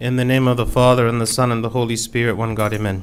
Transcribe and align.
In 0.00 0.14
the 0.14 0.24
name 0.24 0.46
of 0.46 0.56
the 0.56 0.64
Father, 0.64 1.08
and 1.08 1.20
the 1.20 1.26
Son, 1.26 1.50
and 1.50 1.64
the 1.64 1.70
Holy 1.70 1.96
Spirit, 1.96 2.36
one 2.36 2.54
God, 2.54 2.72
amen. 2.72 3.02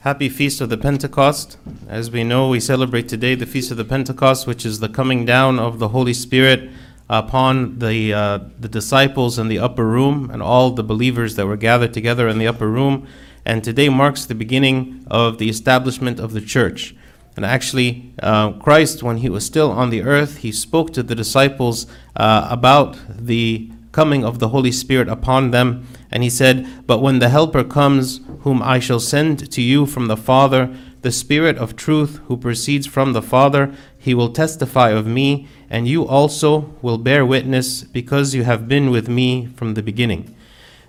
Happy 0.00 0.30
Feast 0.30 0.62
of 0.62 0.70
the 0.70 0.78
Pentecost. 0.78 1.58
As 1.88 2.10
we 2.10 2.24
know, 2.24 2.48
we 2.48 2.58
celebrate 2.58 3.06
today 3.06 3.34
the 3.34 3.44
Feast 3.44 3.70
of 3.70 3.76
the 3.76 3.84
Pentecost, 3.84 4.46
which 4.46 4.64
is 4.64 4.80
the 4.80 4.88
coming 4.88 5.26
down 5.26 5.58
of 5.58 5.78
the 5.78 5.88
Holy 5.88 6.14
Spirit 6.14 6.70
upon 7.10 7.80
the, 7.80 8.14
uh, 8.14 8.38
the 8.58 8.66
disciples 8.66 9.38
in 9.38 9.48
the 9.48 9.58
upper 9.58 9.84
room 9.84 10.30
and 10.30 10.42
all 10.42 10.70
the 10.70 10.82
believers 10.82 11.34
that 11.34 11.46
were 11.46 11.58
gathered 11.58 11.92
together 11.92 12.28
in 12.28 12.38
the 12.38 12.48
upper 12.48 12.70
room. 12.70 13.06
And 13.44 13.62
today 13.62 13.90
marks 13.90 14.24
the 14.24 14.34
beginning 14.34 15.04
of 15.10 15.36
the 15.36 15.50
establishment 15.50 16.18
of 16.18 16.32
the 16.32 16.40
church. 16.40 16.96
And 17.36 17.44
actually, 17.44 18.14
uh, 18.22 18.52
Christ, 18.52 19.02
when 19.02 19.18
he 19.18 19.28
was 19.28 19.44
still 19.44 19.70
on 19.70 19.90
the 19.90 20.02
earth, 20.02 20.38
he 20.38 20.50
spoke 20.50 20.94
to 20.94 21.02
the 21.02 21.14
disciples 21.14 21.86
uh, 22.16 22.48
about 22.50 22.96
the 23.06 23.70
coming 23.96 24.24
of 24.24 24.38
the 24.40 24.48
Holy 24.48 24.70
Spirit 24.72 25.08
upon 25.08 25.52
them. 25.52 25.86
And 26.16 26.22
he 26.22 26.30
said, 26.30 26.66
But 26.86 27.02
when 27.02 27.18
the 27.18 27.28
Helper 27.28 27.62
comes, 27.62 28.22
whom 28.40 28.62
I 28.62 28.78
shall 28.78 29.00
send 29.00 29.52
to 29.52 29.60
you 29.60 29.84
from 29.84 30.06
the 30.06 30.16
Father, 30.16 30.74
the 31.02 31.12
Spirit 31.12 31.58
of 31.58 31.76
truth 31.76 32.20
who 32.24 32.38
proceeds 32.38 32.86
from 32.86 33.12
the 33.12 33.20
Father, 33.20 33.74
he 33.98 34.14
will 34.14 34.30
testify 34.30 34.92
of 34.92 35.06
me, 35.06 35.46
and 35.68 35.86
you 35.86 36.08
also 36.08 36.74
will 36.80 36.96
bear 36.96 37.26
witness, 37.26 37.82
because 37.82 38.34
you 38.34 38.44
have 38.44 38.66
been 38.66 38.90
with 38.90 39.10
me 39.10 39.44
from 39.44 39.74
the 39.74 39.82
beginning. 39.82 40.34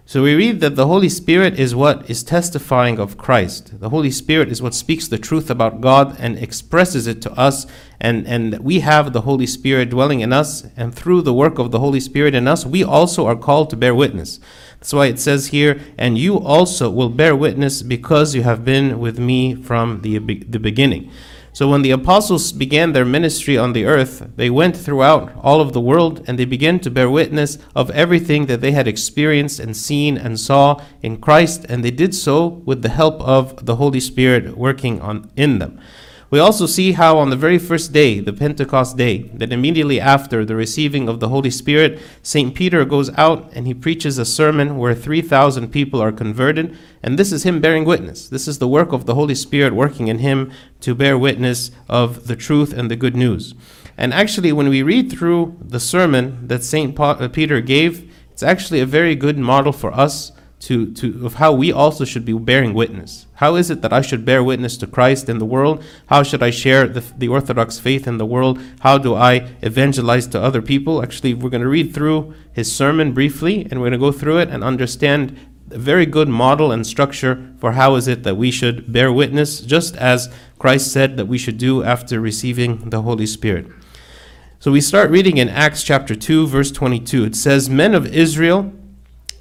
So 0.05 0.23
we 0.23 0.33
read 0.33 0.61
that 0.61 0.77
the 0.77 0.87
Holy 0.87 1.09
Spirit 1.09 1.59
is 1.59 1.75
what 1.75 2.09
is 2.09 2.23
testifying 2.23 2.97
of 2.97 3.17
Christ. 3.17 3.81
The 3.81 3.89
Holy 3.89 4.11
Spirit 4.11 4.47
is 4.47 4.61
what 4.61 4.73
speaks 4.73 5.09
the 5.09 5.17
truth 5.17 5.49
about 5.49 5.81
God 5.81 6.15
and 6.17 6.37
expresses 6.37 7.05
it 7.05 7.21
to 7.23 7.31
us, 7.33 7.67
and, 7.99 8.25
and 8.25 8.59
we 8.59 8.79
have 8.79 9.11
the 9.11 9.23
Holy 9.23 9.45
Spirit 9.45 9.89
dwelling 9.89 10.21
in 10.21 10.31
us, 10.31 10.65
and 10.77 10.95
through 10.95 11.23
the 11.23 11.33
work 11.33 11.59
of 11.59 11.71
the 11.71 11.79
Holy 11.79 11.99
Spirit 11.99 12.33
in 12.33 12.47
us, 12.47 12.65
we 12.65 12.81
also 12.81 13.25
are 13.25 13.35
called 13.35 13.69
to 13.71 13.75
bear 13.75 13.93
witness. 13.93 14.39
That's 14.87 14.93
why 14.93 15.07
it 15.07 15.19
says 15.19 15.47
here, 15.47 15.81
and 15.97 16.17
you 16.17 16.39
also 16.39 16.89
will 16.89 17.09
bear 17.09 17.35
witness 17.35 17.81
because 17.81 18.33
you 18.33 18.43
have 18.43 18.63
been 18.63 18.99
with 18.99 19.19
me 19.19 19.53
from 19.53 19.99
the, 19.99 20.17
the 20.17 20.59
beginning. 20.59 21.11
So 21.51 21.67
when 21.67 21.81
the 21.81 21.91
apostles 21.91 22.53
began 22.53 22.93
their 22.93 23.03
ministry 23.03 23.57
on 23.57 23.73
the 23.73 23.83
earth, 23.83 24.29
they 24.37 24.49
went 24.49 24.77
throughout 24.77 25.33
all 25.43 25.59
of 25.59 25.73
the 25.73 25.81
world 25.81 26.23
and 26.25 26.39
they 26.39 26.45
began 26.45 26.79
to 26.79 26.89
bear 26.89 27.09
witness 27.09 27.57
of 27.75 27.91
everything 27.91 28.45
that 28.45 28.61
they 28.61 28.71
had 28.71 28.87
experienced 28.87 29.59
and 29.59 29.75
seen 29.75 30.17
and 30.17 30.39
saw 30.39 30.81
in 31.01 31.17
Christ, 31.17 31.65
and 31.67 31.83
they 31.83 31.91
did 31.91 32.15
so 32.15 32.47
with 32.47 32.81
the 32.81 32.87
help 32.87 33.19
of 33.19 33.65
the 33.65 33.75
Holy 33.75 33.99
Spirit 33.99 34.55
working 34.55 35.01
on 35.01 35.29
in 35.35 35.59
them. 35.59 35.81
We 36.29 36.39
also 36.39 36.65
see 36.65 36.91
how 36.91 37.19
on 37.19 37.29
the 37.29 37.37
very 37.37 37.57
first 37.57 37.93
day, 37.93 38.19
the 38.19 38.33
Pentecost 38.33 38.97
day, 38.97 39.29
that 39.35 39.53
immediately 39.53 40.01
after 40.01 40.43
the 40.43 40.57
receiving 40.57 41.07
of 41.07 41.21
the 41.21 41.29
Holy 41.29 41.49
Spirit, 41.49 42.01
St. 42.21 42.53
Peter 42.53 42.83
goes 42.83 43.09
out 43.17 43.49
and 43.53 43.65
he 43.65 43.73
preaches 43.73 44.17
a 44.17 44.25
sermon 44.25 44.77
where 44.77 44.93
3,000 44.93 45.69
people 45.71 46.01
are 46.01 46.11
converted. 46.11 46.77
And 47.01 47.17
this 47.17 47.31
is 47.31 47.43
him 47.43 47.61
bearing 47.61 47.85
witness. 47.85 48.27
This 48.27 48.45
is 48.45 48.59
the 48.59 48.67
work 48.67 48.91
of 48.91 49.05
the 49.05 49.15
Holy 49.15 49.35
Spirit 49.35 49.73
working 49.73 50.09
in 50.09 50.19
him 50.19 50.51
to 50.81 50.93
bear 50.93 51.17
witness 51.17 51.71
of 51.87 52.27
the 52.27 52.35
truth 52.35 52.73
and 52.73 52.91
the 52.91 52.97
good 52.97 53.15
news. 53.15 53.55
And 53.97 54.13
actually, 54.13 54.51
when 54.51 54.67
we 54.67 54.83
read 54.83 55.09
through 55.09 55.57
the 55.61 55.79
sermon 55.79 56.45
that 56.49 56.63
St. 56.63 56.99
Uh, 56.99 57.29
Peter 57.29 57.61
gave, 57.61 58.13
it's 58.31 58.43
actually 58.43 58.81
a 58.81 58.85
very 58.85 59.15
good 59.15 59.37
model 59.37 59.71
for 59.71 59.93
us 59.93 60.33
to, 60.59 60.91
to 60.93 61.25
of 61.25 61.35
how 61.35 61.53
we 61.53 61.71
also 61.71 62.03
should 62.03 62.25
be 62.25 62.33
bearing 62.33 62.73
witness. 62.73 63.27
How 63.35 63.55
is 63.55 63.69
it 63.69 63.81
that 63.83 63.93
I 63.93 64.01
should 64.01 64.25
bear 64.25 64.43
witness 64.43 64.75
to 64.77 64.87
Christ 64.87 65.29
in 65.29 65.37
the 65.37 65.45
world? 65.45 65.83
How 66.07 66.23
should 66.23 66.41
I 66.41 66.49
share 66.49 66.87
the, 66.87 67.01
the 67.15 67.27
Orthodox 67.27 67.79
faith 67.79 68.07
in 68.07 68.17
the 68.17 68.25
world? 68.25 68.59
How 68.79 68.97
do 68.97 69.13
I 69.13 69.49
evangelize 69.61 70.25
to 70.27 70.41
other 70.41 70.61
people? 70.61 71.03
Actually, 71.03 71.35
we're 71.35 71.51
going 71.51 71.61
to 71.61 71.67
read 71.69 71.93
through 71.93 72.33
his 72.51 72.75
sermon 72.75 73.13
briefly, 73.13 73.67
and 73.69 73.73
we're 73.79 73.89
going 73.89 73.91
to 73.91 73.97
go 73.99 74.11
through 74.11 74.39
it 74.39 74.49
and 74.49 74.63
understand 74.63 75.37
a 75.69 75.77
very 75.77 76.05
good 76.05 76.29
model 76.29 76.71
and 76.71 76.87
structure 76.87 77.53
for 77.59 77.73
how 77.73 77.95
is 77.95 78.07
it 78.07 78.23
that 78.23 78.35
we 78.35 78.49
should 78.49 78.91
bear 78.91 79.13
witness, 79.13 79.59
just 79.61 79.95
as 79.97 80.33
Christ 80.57 80.91
said 80.91 81.17
that 81.17 81.27
we 81.27 81.37
should 81.37 81.57
do 81.57 81.83
after 81.83 82.19
receiving 82.19 82.89
the 82.89 83.03
Holy 83.03 83.27
Spirit. 83.27 83.67
So 84.59 84.71
we 84.71 84.81
start 84.81 85.11
reading 85.11 85.37
in 85.37 85.49
Acts 85.49 85.83
chapter 85.83 86.15
2, 86.15 86.47
verse 86.47 86.71
22. 86.71 87.25
It 87.25 87.35
says, 87.35 87.69
Men 87.69 87.93
of 87.93 88.07
Israel, 88.07 88.73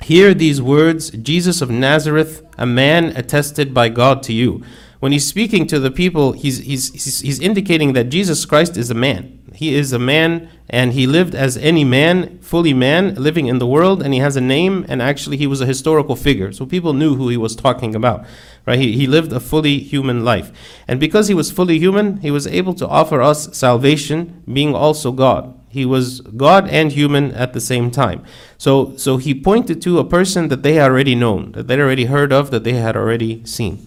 Hear 0.06 0.34
these 0.34 0.62
words 0.62 1.10
Jesus 1.10 1.60
of 1.60 1.68
Nazareth, 1.68 2.46
a 2.56 2.64
man 2.64 3.06
attested 3.16 3.74
by 3.74 3.88
God 3.88 4.22
to 4.22 4.32
you. 4.32 4.62
When 5.00 5.10
he's 5.10 5.26
speaking 5.26 5.66
to 5.66 5.80
the 5.80 5.90
people, 5.90 6.30
he's, 6.30 6.58
he's, 6.58 6.92
he's, 6.92 7.18
he's 7.22 7.40
indicating 7.40 7.92
that 7.94 8.04
Jesus 8.04 8.46
Christ 8.46 8.76
is 8.76 8.88
a 8.88 8.94
man. 8.94 9.40
He 9.52 9.74
is 9.74 9.92
a 9.92 9.98
man 9.98 10.48
and 10.70 10.92
he 10.92 11.08
lived 11.08 11.34
as 11.34 11.56
any 11.56 11.82
man, 11.82 12.38
fully 12.38 12.72
man, 12.72 13.16
living 13.16 13.48
in 13.48 13.58
the 13.58 13.66
world, 13.66 14.00
and 14.00 14.14
he 14.14 14.20
has 14.20 14.36
a 14.36 14.40
name, 14.40 14.86
and 14.88 15.02
actually 15.02 15.38
he 15.38 15.48
was 15.48 15.60
a 15.60 15.66
historical 15.66 16.14
figure. 16.14 16.52
So 16.52 16.66
people 16.66 16.92
knew 16.92 17.16
who 17.16 17.28
he 17.28 17.36
was 17.36 17.56
talking 17.56 17.96
about. 17.96 18.24
Right? 18.64 18.78
He, 18.78 18.92
he 18.92 19.08
lived 19.08 19.32
a 19.32 19.40
fully 19.40 19.80
human 19.80 20.24
life. 20.24 20.52
And 20.86 21.00
because 21.00 21.26
he 21.26 21.34
was 21.34 21.50
fully 21.50 21.80
human, 21.80 22.18
he 22.18 22.30
was 22.30 22.46
able 22.46 22.74
to 22.74 22.86
offer 22.86 23.20
us 23.20 23.56
salvation, 23.58 24.44
being 24.46 24.72
also 24.72 25.10
God. 25.10 25.55
He 25.76 25.84
was 25.84 26.22
God 26.22 26.70
and 26.70 26.90
human 26.90 27.32
at 27.32 27.52
the 27.52 27.60
same 27.60 27.90
time. 27.90 28.24
So, 28.56 28.96
so 28.96 29.18
he 29.18 29.38
pointed 29.38 29.82
to 29.82 29.98
a 29.98 30.06
person 30.06 30.48
that 30.48 30.62
they 30.62 30.72
had 30.72 30.90
already 30.90 31.14
known, 31.14 31.52
that 31.52 31.66
they 31.66 31.78
already 31.78 32.06
heard 32.06 32.32
of, 32.32 32.50
that 32.50 32.64
they 32.64 32.72
had 32.72 32.96
already 32.96 33.44
seen. 33.44 33.86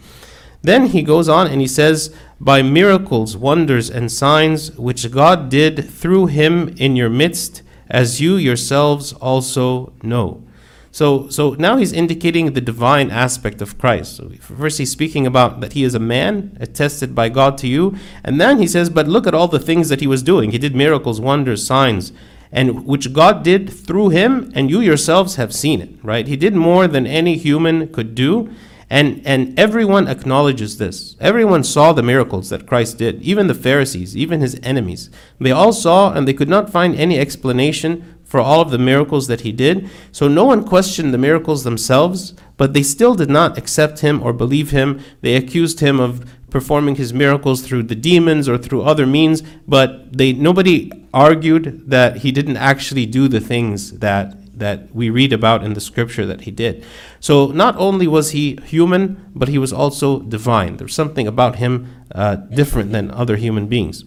Then 0.62 0.86
he 0.86 1.02
goes 1.02 1.28
on 1.28 1.48
and 1.48 1.62
he 1.62 1.68
says, 1.68 2.14
By 2.40 2.62
miracles, 2.62 3.36
wonders, 3.36 3.90
and 3.90 4.12
signs 4.12 4.72
which 4.78 5.10
God 5.10 5.50
did 5.50 5.90
through 5.90 6.28
him 6.28 6.76
in 6.78 6.96
your 6.96 7.10
midst, 7.10 7.64
as 7.90 8.22
you 8.22 8.36
yourselves 8.36 9.14
also 9.14 9.92
know. 10.04 10.44
So, 10.92 11.30
so 11.30 11.52
now 11.54 11.78
he's 11.78 11.94
indicating 11.94 12.54
the 12.54 12.62
divine 12.62 13.12
aspect 13.12 13.62
of 13.62 13.78
Christ. 13.78 14.16
So 14.16 14.32
first, 14.40 14.80
he's 14.80 14.92
speaking 14.92 15.28
about 15.28 15.62
that 15.62 15.74
he 15.74 15.84
is 15.84 15.94
a 15.94 16.00
man 16.00 16.58
attested 16.60 17.14
by 17.14 17.30
God 17.30 17.58
to 17.60 17.68
you, 17.68 17.96
and 18.24 18.42
then 18.42 18.58
he 18.58 18.68
says, 18.68 18.90
"But 18.90 19.08
look 19.08 19.28
at 19.28 19.36
all 19.36 19.48
the 19.48 19.60
things 19.60 19.90
that 19.90 20.02
he 20.02 20.08
was 20.08 20.24
doing. 20.24 20.52
He 20.52 20.58
did 20.58 20.76
miracles, 20.76 21.22
wonders, 21.22 21.66
signs, 21.66 22.12
and 22.52 22.86
which 22.86 23.14
God 23.14 23.44
did 23.44 23.70
through 23.70 24.10
him, 24.10 24.52
and 24.56 24.72
you 24.72 24.82
yourselves 24.82 25.36
have 25.36 25.54
seen 25.54 25.80
it. 25.80 25.92
Right? 26.02 26.28
He 26.28 26.36
did 26.36 26.56
more 26.56 26.88
than 26.88 27.06
any 27.06 27.38
human 27.38 27.88
could 27.90 28.16
do." 28.16 28.50
And, 28.92 29.22
and 29.24 29.58
everyone 29.60 30.08
acknowledges 30.08 30.80
this. 30.80 31.16
Everyone 31.22 31.64
saw 31.64 31.94
the 31.94 32.02
miracles 32.02 32.50
that 32.50 32.66
Christ 32.66 32.98
did, 32.98 33.22
even 33.22 33.46
the 33.46 33.54
Pharisees, 33.54 34.18
even 34.18 34.42
his 34.42 34.60
enemies. 34.64 35.12
They 35.40 35.52
all 35.52 35.74
saw 35.74 36.12
and 36.12 36.28
they 36.28 36.34
could 36.34 36.50
not 36.50 36.72
find 36.72 36.96
any 36.96 37.20
explanation 37.20 38.04
for 38.30 38.40
all 38.40 38.62
of 38.62 38.70
the 38.70 38.78
miracles 38.78 39.26
that 39.28 39.42
he 39.42 39.52
did. 39.52 39.90
So 40.12 40.28
no 40.28 40.46
one 40.46 40.64
questioned 40.64 41.12
the 41.12 41.18
miracles 41.18 41.64
themselves, 41.64 42.36
but 42.58 42.74
they 42.74 42.84
still 42.84 43.16
did 43.16 43.30
not 43.30 43.58
accept 43.58 44.02
him 44.02 44.22
or 44.22 44.34
believe 44.34 44.70
him. 44.70 45.02
They 45.22 45.36
accused 45.36 45.80
him 45.80 46.00
of 46.00 46.30
performing 46.52 46.96
his 46.96 47.12
miracles 47.12 47.64
through 47.64 47.84
the 47.84 47.96
demons 47.96 48.48
or 48.48 48.60
through 48.60 48.84
other 48.84 49.08
means, 49.08 49.42
but 49.68 50.16
they 50.16 50.32
nobody 50.34 50.92
argued 51.12 51.90
that 51.90 52.18
he 52.18 52.32
didn't 52.32 52.58
actually 52.58 53.08
do 53.08 53.28
the 53.28 53.40
things 53.40 53.98
that 54.00 54.36
that 54.60 54.94
we 54.94 55.10
read 55.10 55.34
about 55.34 55.64
in 55.64 55.74
the 55.74 55.82
scripture 55.82 56.26
that 56.28 56.42
he 56.42 56.52
did. 56.52 56.86
So 57.20 57.48
not 57.48 57.76
only 57.78 58.08
was 58.08 58.32
he 58.32 58.60
human, 58.64 59.32
but 59.34 59.48
he 59.48 59.58
was 59.58 59.74
also 59.74 60.20
divine. 60.20 60.78
There's 60.78 60.94
something 60.94 61.28
about 61.28 61.56
him 61.56 61.88
uh, 62.14 62.36
different 62.36 62.92
than 62.92 63.10
other 63.10 63.38
human 63.38 63.68
beings. 63.68 64.04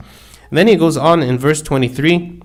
And 0.51 0.59
then 0.59 0.69
he 0.69 0.77
goes 0.77 0.97
on 0.97 1.23
in 1.23 1.39
verse 1.39 1.63
23 1.63 2.43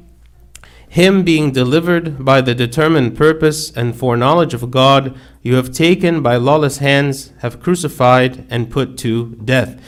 him 0.98 1.22
being 1.22 1.52
delivered 1.52 2.26
by 2.26 2.42
the 2.42 2.56
determined 2.56 3.16
purpose 3.16 3.70
and 3.70 3.96
foreknowledge 3.96 4.56
of 4.56 4.72
God, 4.72 5.16
you 5.44 5.54
have 5.54 5.72
taken 5.72 6.24
by 6.24 6.38
lawless 6.38 6.80
hands, 6.80 7.34
have 7.44 7.62
crucified 7.62 8.48
and 8.50 8.72
put 8.72 8.98
to 8.98 9.36
death. 9.46 9.80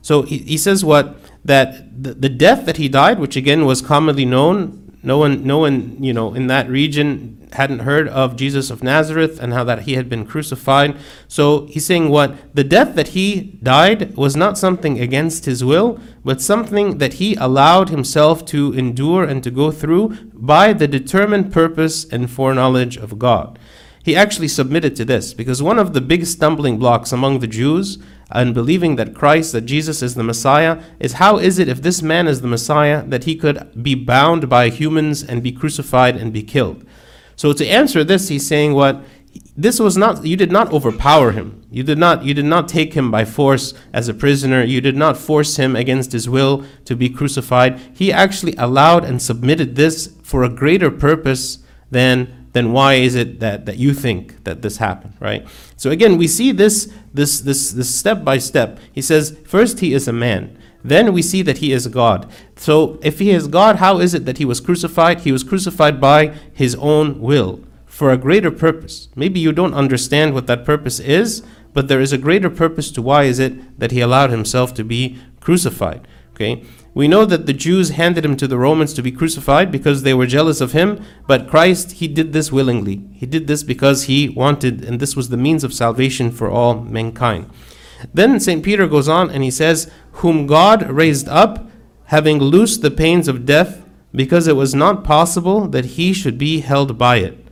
So 0.00 0.22
he, 0.22 0.38
he 0.38 0.56
says 0.56 0.82
what? 0.82 1.18
That 1.44 2.02
the, 2.02 2.14
the 2.14 2.30
death 2.30 2.64
that 2.64 2.78
he 2.78 2.88
died, 2.88 3.18
which 3.18 3.36
again 3.36 3.66
was 3.66 3.82
commonly 3.82 4.24
known, 4.24 4.83
no 5.04 5.18
one, 5.18 5.44
no 5.44 5.58
one, 5.58 6.02
you 6.02 6.12
know, 6.12 6.34
in 6.34 6.46
that 6.48 6.68
region 6.68 7.48
hadn't 7.52 7.80
heard 7.80 8.08
of 8.08 8.36
Jesus 8.36 8.70
of 8.70 8.82
Nazareth 8.82 9.38
and 9.40 9.52
how 9.52 9.62
that 9.64 9.82
he 9.82 9.94
had 9.94 10.08
been 10.08 10.26
crucified. 10.26 10.96
So 11.28 11.66
he's 11.66 11.86
saying 11.86 12.08
what? 12.08 12.54
The 12.54 12.64
death 12.64 12.94
that 12.96 13.08
he 13.08 13.58
died 13.62 14.16
was 14.16 14.34
not 14.34 14.58
something 14.58 15.00
against 15.00 15.44
his 15.44 15.62
will, 15.62 16.00
but 16.24 16.40
something 16.40 16.98
that 16.98 17.14
he 17.14 17.34
allowed 17.36 17.90
himself 17.90 18.44
to 18.46 18.72
endure 18.72 19.24
and 19.24 19.42
to 19.44 19.50
go 19.50 19.70
through 19.70 20.16
by 20.32 20.72
the 20.72 20.88
determined 20.88 21.52
purpose 21.52 22.04
and 22.04 22.30
foreknowledge 22.30 22.96
of 22.96 23.18
God. 23.18 23.58
He 24.02 24.14
actually 24.14 24.48
submitted 24.48 24.96
to 24.96 25.04
this 25.04 25.32
because 25.32 25.62
one 25.62 25.78
of 25.78 25.94
the 25.94 26.00
big 26.00 26.26
stumbling 26.26 26.78
blocks 26.78 27.12
among 27.12 27.38
the 27.38 27.46
Jews 27.46 27.98
and 28.34 28.52
believing 28.52 28.96
that 28.96 29.14
Christ, 29.14 29.52
that 29.52 29.62
Jesus 29.62 30.02
is 30.02 30.14
the 30.14 30.24
Messiah, 30.24 30.82
is 30.98 31.14
how 31.14 31.38
is 31.38 31.58
it 31.58 31.68
if 31.68 31.80
this 31.80 32.02
man 32.02 32.26
is 32.26 32.40
the 32.40 32.48
Messiah 32.48 33.04
that 33.06 33.24
he 33.24 33.36
could 33.36 33.82
be 33.82 33.94
bound 33.94 34.48
by 34.48 34.68
humans 34.68 35.22
and 35.22 35.42
be 35.42 35.52
crucified 35.52 36.16
and 36.16 36.32
be 36.32 36.42
killed? 36.42 36.84
So 37.36 37.52
to 37.52 37.66
answer 37.66 38.04
this, 38.04 38.28
he's 38.28 38.46
saying 38.46 38.74
what 38.74 39.02
this 39.56 39.80
was 39.80 39.96
not 39.96 40.24
you 40.24 40.36
did 40.36 40.52
not 40.52 40.72
overpower 40.72 41.32
him. 41.32 41.64
You 41.70 41.82
did 41.82 41.98
not 41.98 42.24
you 42.24 42.34
did 42.34 42.44
not 42.44 42.68
take 42.68 42.94
him 42.94 43.10
by 43.10 43.24
force 43.24 43.74
as 43.92 44.08
a 44.08 44.14
prisoner. 44.14 44.62
You 44.62 44.80
did 44.80 44.96
not 44.96 45.16
force 45.16 45.56
him 45.56 45.76
against 45.76 46.12
his 46.12 46.28
will 46.28 46.64
to 46.84 46.96
be 46.96 47.08
crucified. 47.08 47.80
He 47.92 48.12
actually 48.12 48.54
allowed 48.56 49.04
and 49.04 49.22
submitted 49.22 49.76
this 49.76 50.14
for 50.22 50.42
a 50.42 50.48
greater 50.48 50.90
purpose 50.90 51.58
than 51.90 52.43
then 52.54 52.72
why 52.72 52.94
is 52.94 53.16
it 53.16 53.40
that, 53.40 53.66
that 53.66 53.78
you 53.78 53.92
think 53.92 54.44
that 54.44 54.62
this 54.62 54.78
happened, 54.78 55.14
right? 55.20 55.46
So 55.76 55.90
again, 55.90 56.16
we 56.16 56.28
see 56.28 56.52
this, 56.52 56.90
this, 57.12 57.40
this, 57.40 57.72
this 57.72 57.92
step 57.92 58.24
by 58.24 58.38
step. 58.38 58.78
He 58.92 59.02
says, 59.02 59.36
first, 59.44 59.80
he 59.80 59.92
is 59.92 60.08
a 60.08 60.12
man. 60.12 60.56
Then 60.84 61.12
we 61.12 61.20
see 61.20 61.42
that 61.42 61.58
he 61.58 61.72
is 61.72 61.88
God. 61.88 62.30
So 62.56 63.00
if 63.02 63.18
he 63.18 63.30
is 63.30 63.48
God, 63.48 63.76
how 63.76 63.98
is 63.98 64.14
it 64.14 64.24
that 64.26 64.38
he 64.38 64.44
was 64.44 64.60
crucified? 64.60 65.20
He 65.20 65.32
was 65.32 65.42
crucified 65.42 66.00
by 66.00 66.28
his 66.52 66.76
own 66.76 67.20
will 67.20 67.64
for 67.86 68.12
a 68.12 68.16
greater 68.16 68.52
purpose. 68.52 69.08
Maybe 69.16 69.40
you 69.40 69.50
don't 69.50 69.74
understand 69.74 70.32
what 70.32 70.46
that 70.46 70.64
purpose 70.64 71.00
is, 71.00 71.42
but 71.72 71.88
there 71.88 72.00
is 72.00 72.12
a 72.12 72.18
greater 72.18 72.50
purpose 72.50 72.92
to 72.92 73.02
why 73.02 73.24
is 73.24 73.40
it 73.40 73.80
that 73.80 73.90
he 73.90 74.00
allowed 74.00 74.30
himself 74.30 74.74
to 74.74 74.84
be 74.84 75.18
crucified. 75.40 76.06
Okay? 76.34 76.64
We 76.94 77.08
know 77.08 77.24
that 77.24 77.46
the 77.46 77.52
Jews 77.52 77.90
handed 77.90 78.24
him 78.24 78.36
to 78.36 78.46
the 78.46 78.56
Romans 78.56 78.94
to 78.94 79.02
be 79.02 79.10
crucified 79.10 79.72
because 79.72 80.02
they 80.02 80.14
were 80.14 80.28
jealous 80.28 80.60
of 80.60 80.72
him, 80.72 81.04
but 81.26 81.48
Christ, 81.50 81.92
he 81.92 82.06
did 82.06 82.32
this 82.32 82.52
willingly. 82.52 83.02
He 83.14 83.26
did 83.26 83.48
this 83.48 83.64
because 83.64 84.04
he 84.04 84.28
wanted, 84.28 84.84
and 84.84 85.00
this 85.00 85.16
was 85.16 85.28
the 85.28 85.36
means 85.36 85.64
of 85.64 85.74
salvation 85.74 86.30
for 86.30 86.48
all 86.48 86.80
mankind. 86.80 87.50
Then 88.12 88.38
St. 88.38 88.62
Peter 88.62 88.86
goes 88.86 89.08
on 89.08 89.28
and 89.28 89.42
he 89.42 89.50
says, 89.50 89.90
Whom 90.12 90.46
God 90.46 90.88
raised 90.88 91.28
up, 91.28 91.68
having 92.06 92.38
loosed 92.38 92.80
the 92.80 92.92
pains 92.92 93.26
of 93.26 93.44
death, 93.44 93.84
because 94.14 94.46
it 94.46 94.54
was 94.54 94.74
not 94.74 95.02
possible 95.02 95.66
that 95.68 95.84
he 95.84 96.12
should 96.12 96.38
be 96.38 96.60
held 96.60 96.96
by 96.96 97.16
it. 97.16 97.43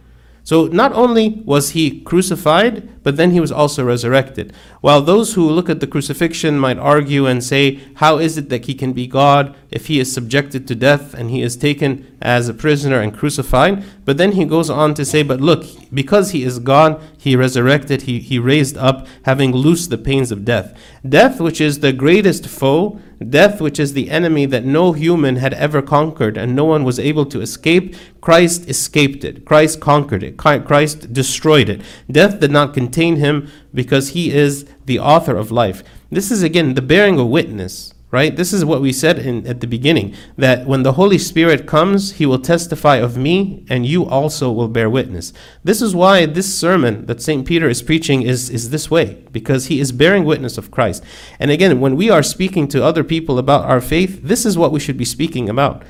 So 0.44 0.66
not 0.66 0.92
only 0.92 1.42
was 1.44 1.70
he 1.70 2.00
crucified, 2.00 3.02
but 3.02 3.16
then 3.16 3.30
he 3.30 3.40
was 3.40 3.52
also 3.52 3.84
resurrected. 3.84 4.52
While 4.80 5.00
those 5.00 5.34
who 5.34 5.48
look 5.48 5.70
at 5.70 5.80
the 5.80 5.86
crucifixion 5.86 6.58
might 6.58 6.78
argue 6.78 7.26
and 7.26 7.42
say, 7.42 7.80
How 7.96 8.18
is 8.18 8.36
it 8.36 8.48
that 8.48 8.66
he 8.66 8.74
can 8.74 8.92
be 8.92 9.06
God 9.06 9.54
if 9.70 9.86
he 9.86 10.00
is 10.00 10.12
subjected 10.12 10.66
to 10.66 10.74
death 10.74 11.14
and 11.14 11.30
he 11.30 11.42
is 11.42 11.56
taken 11.56 12.11
as 12.22 12.48
a 12.48 12.54
prisoner 12.54 13.00
and 13.00 13.16
crucified? 13.16 13.84
But 14.04 14.16
then 14.16 14.32
he 14.32 14.44
goes 14.44 14.70
on 14.70 14.94
to 14.94 15.04
say, 15.04 15.22
But 15.22 15.40
look, 15.40 15.64
because 15.92 16.30
he 16.30 16.42
is 16.42 16.58
God, 16.58 17.00
he 17.18 17.36
resurrected, 17.36 18.02
he, 18.02 18.20
he 18.20 18.38
raised 18.38 18.76
up, 18.76 19.06
having 19.24 19.52
loosed 19.52 19.90
the 19.90 19.98
pains 19.98 20.32
of 20.32 20.44
death. 20.44 20.76
Death, 21.06 21.40
which 21.40 21.60
is 21.60 21.80
the 21.80 21.92
greatest 21.92 22.46
foe, 22.46 23.00
death, 23.28 23.60
which 23.60 23.78
is 23.78 23.92
the 23.92 24.10
enemy 24.10 24.46
that 24.46 24.64
no 24.64 24.92
human 24.92 25.36
had 25.36 25.54
ever 25.54 25.82
conquered 25.82 26.36
and 26.36 26.54
no 26.54 26.64
one 26.64 26.84
was 26.84 26.98
able 26.98 27.26
to 27.26 27.40
escape, 27.40 27.94
Christ 28.20 28.68
escaped 28.68 29.24
it. 29.24 29.44
Christ 29.44 29.80
conquered 29.80 30.22
it. 30.22 30.36
Christ 30.36 31.12
destroyed 31.12 31.68
it. 31.68 31.82
Death 32.10 32.40
did 32.40 32.50
not 32.50 32.74
contain 32.74 33.16
him 33.16 33.50
because 33.74 34.10
he 34.10 34.32
is 34.32 34.66
the 34.86 34.98
author 34.98 35.36
of 35.36 35.50
life. 35.50 35.82
This 36.10 36.30
is 36.30 36.42
again 36.42 36.74
the 36.74 36.82
bearing 36.82 37.18
of 37.18 37.28
witness, 37.28 37.91
right? 38.12 38.36
This 38.36 38.52
is 38.52 38.62
what 38.62 38.82
we 38.82 38.92
said 38.92 39.18
in, 39.18 39.44
at 39.46 39.60
the 39.60 39.66
beginning 39.66 40.14
that 40.36 40.66
when 40.66 40.82
the 40.82 40.92
Holy 40.92 41.16
Spirit 41.16 41.66
comes, 41.66 42.12
he 42.12 42.26
will 42.26 42.38
testify 42.38 42.96
of 42.96 43.16
me, 43.16 43.64
and 43.70 43.86
you 43.86 44.04
also 44.04 44.52
will 44.52 44.68
bear 44.68 44.90
witness. 44.90 45.32
This 45.64 45.80
is 45.80 45.94
why 45.94 46.26
this 46.26 46.54
sermon 46.54 47.06
that 47.06 47.22
St. 47.22 47.46
Peter 47.46 47.70
is 47.70 47.82
preaching 47.82 48.22
is, 48.22 48.50
is 48.50 48.68
this 48.68 48.90
way, 48.90 49.24
because 49.32 49.66
he 49.66 49.80
is 49.80 49.92
bearing 49.92 50.24
witness 50.24 50.58
of 50.58 50.70
Christ. 50.70 51.02
And 51.40 51.50
again, 51.50 51.80
when 51.80 51.96
we 51.96 52.10
are 52.10 52.22
speaking 52.22 52.68
to 52.68 52.84
other 52.84 53.02
people 53.02 53.38
about 53.38 53.64
our 53.64 53.80
faith, 53.80 54.20
this 54.22 54.44
is 54.44 54.58
what 54.58 54.72
we 54.72 54.80
should 54.80 54.98
be 54.98 55.06
speaking 55.06 55.48
about 55.48 55.82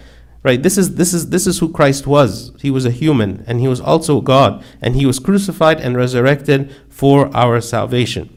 right 0.44 0.64
this 0.64 0.76
is 0.76 0.96
this 0.96 1.14
is 1.14 1.30
this 1.30 1.46
is 1.46 1.60
who 1.60 1.70
christ 1.70 2.04
was 2.04 2.50
he 2.60 2.68
was 2.68 2.84
a 2.84 2.90
human 2.90 3.44
and 3.46 3.60
he 3.60 3.68
was 3.68 3.80
also 3.80 4.20
god 4.20 4.60
and 4.80 4.96
he 4.96 5.06
was 5.06 5.20
crucified 5.20 5.80
and 5.80 5.96
resurrected 5.96 6.74
for 6.88 7.30
our 7.36 7.60
salvation 7.60 8.28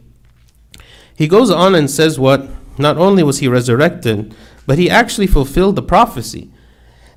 he 1.16 1.28
goes 1.28 1.50
on 1.50 1.74
and 1.74 1.90
says 1.90 2.20
what 2.20 2.48
not 2.78 2.98
only 2.98 3.24
was 3.24 3.40
he 3.40 3.48
resurrected, 3.48 4.36
but 4.66 4.78
he 4.78 4.90
actually 4.90 5.28
fulfilled 5.28 5.76
the 5.76 5.82
prophecy. 5.82 6.52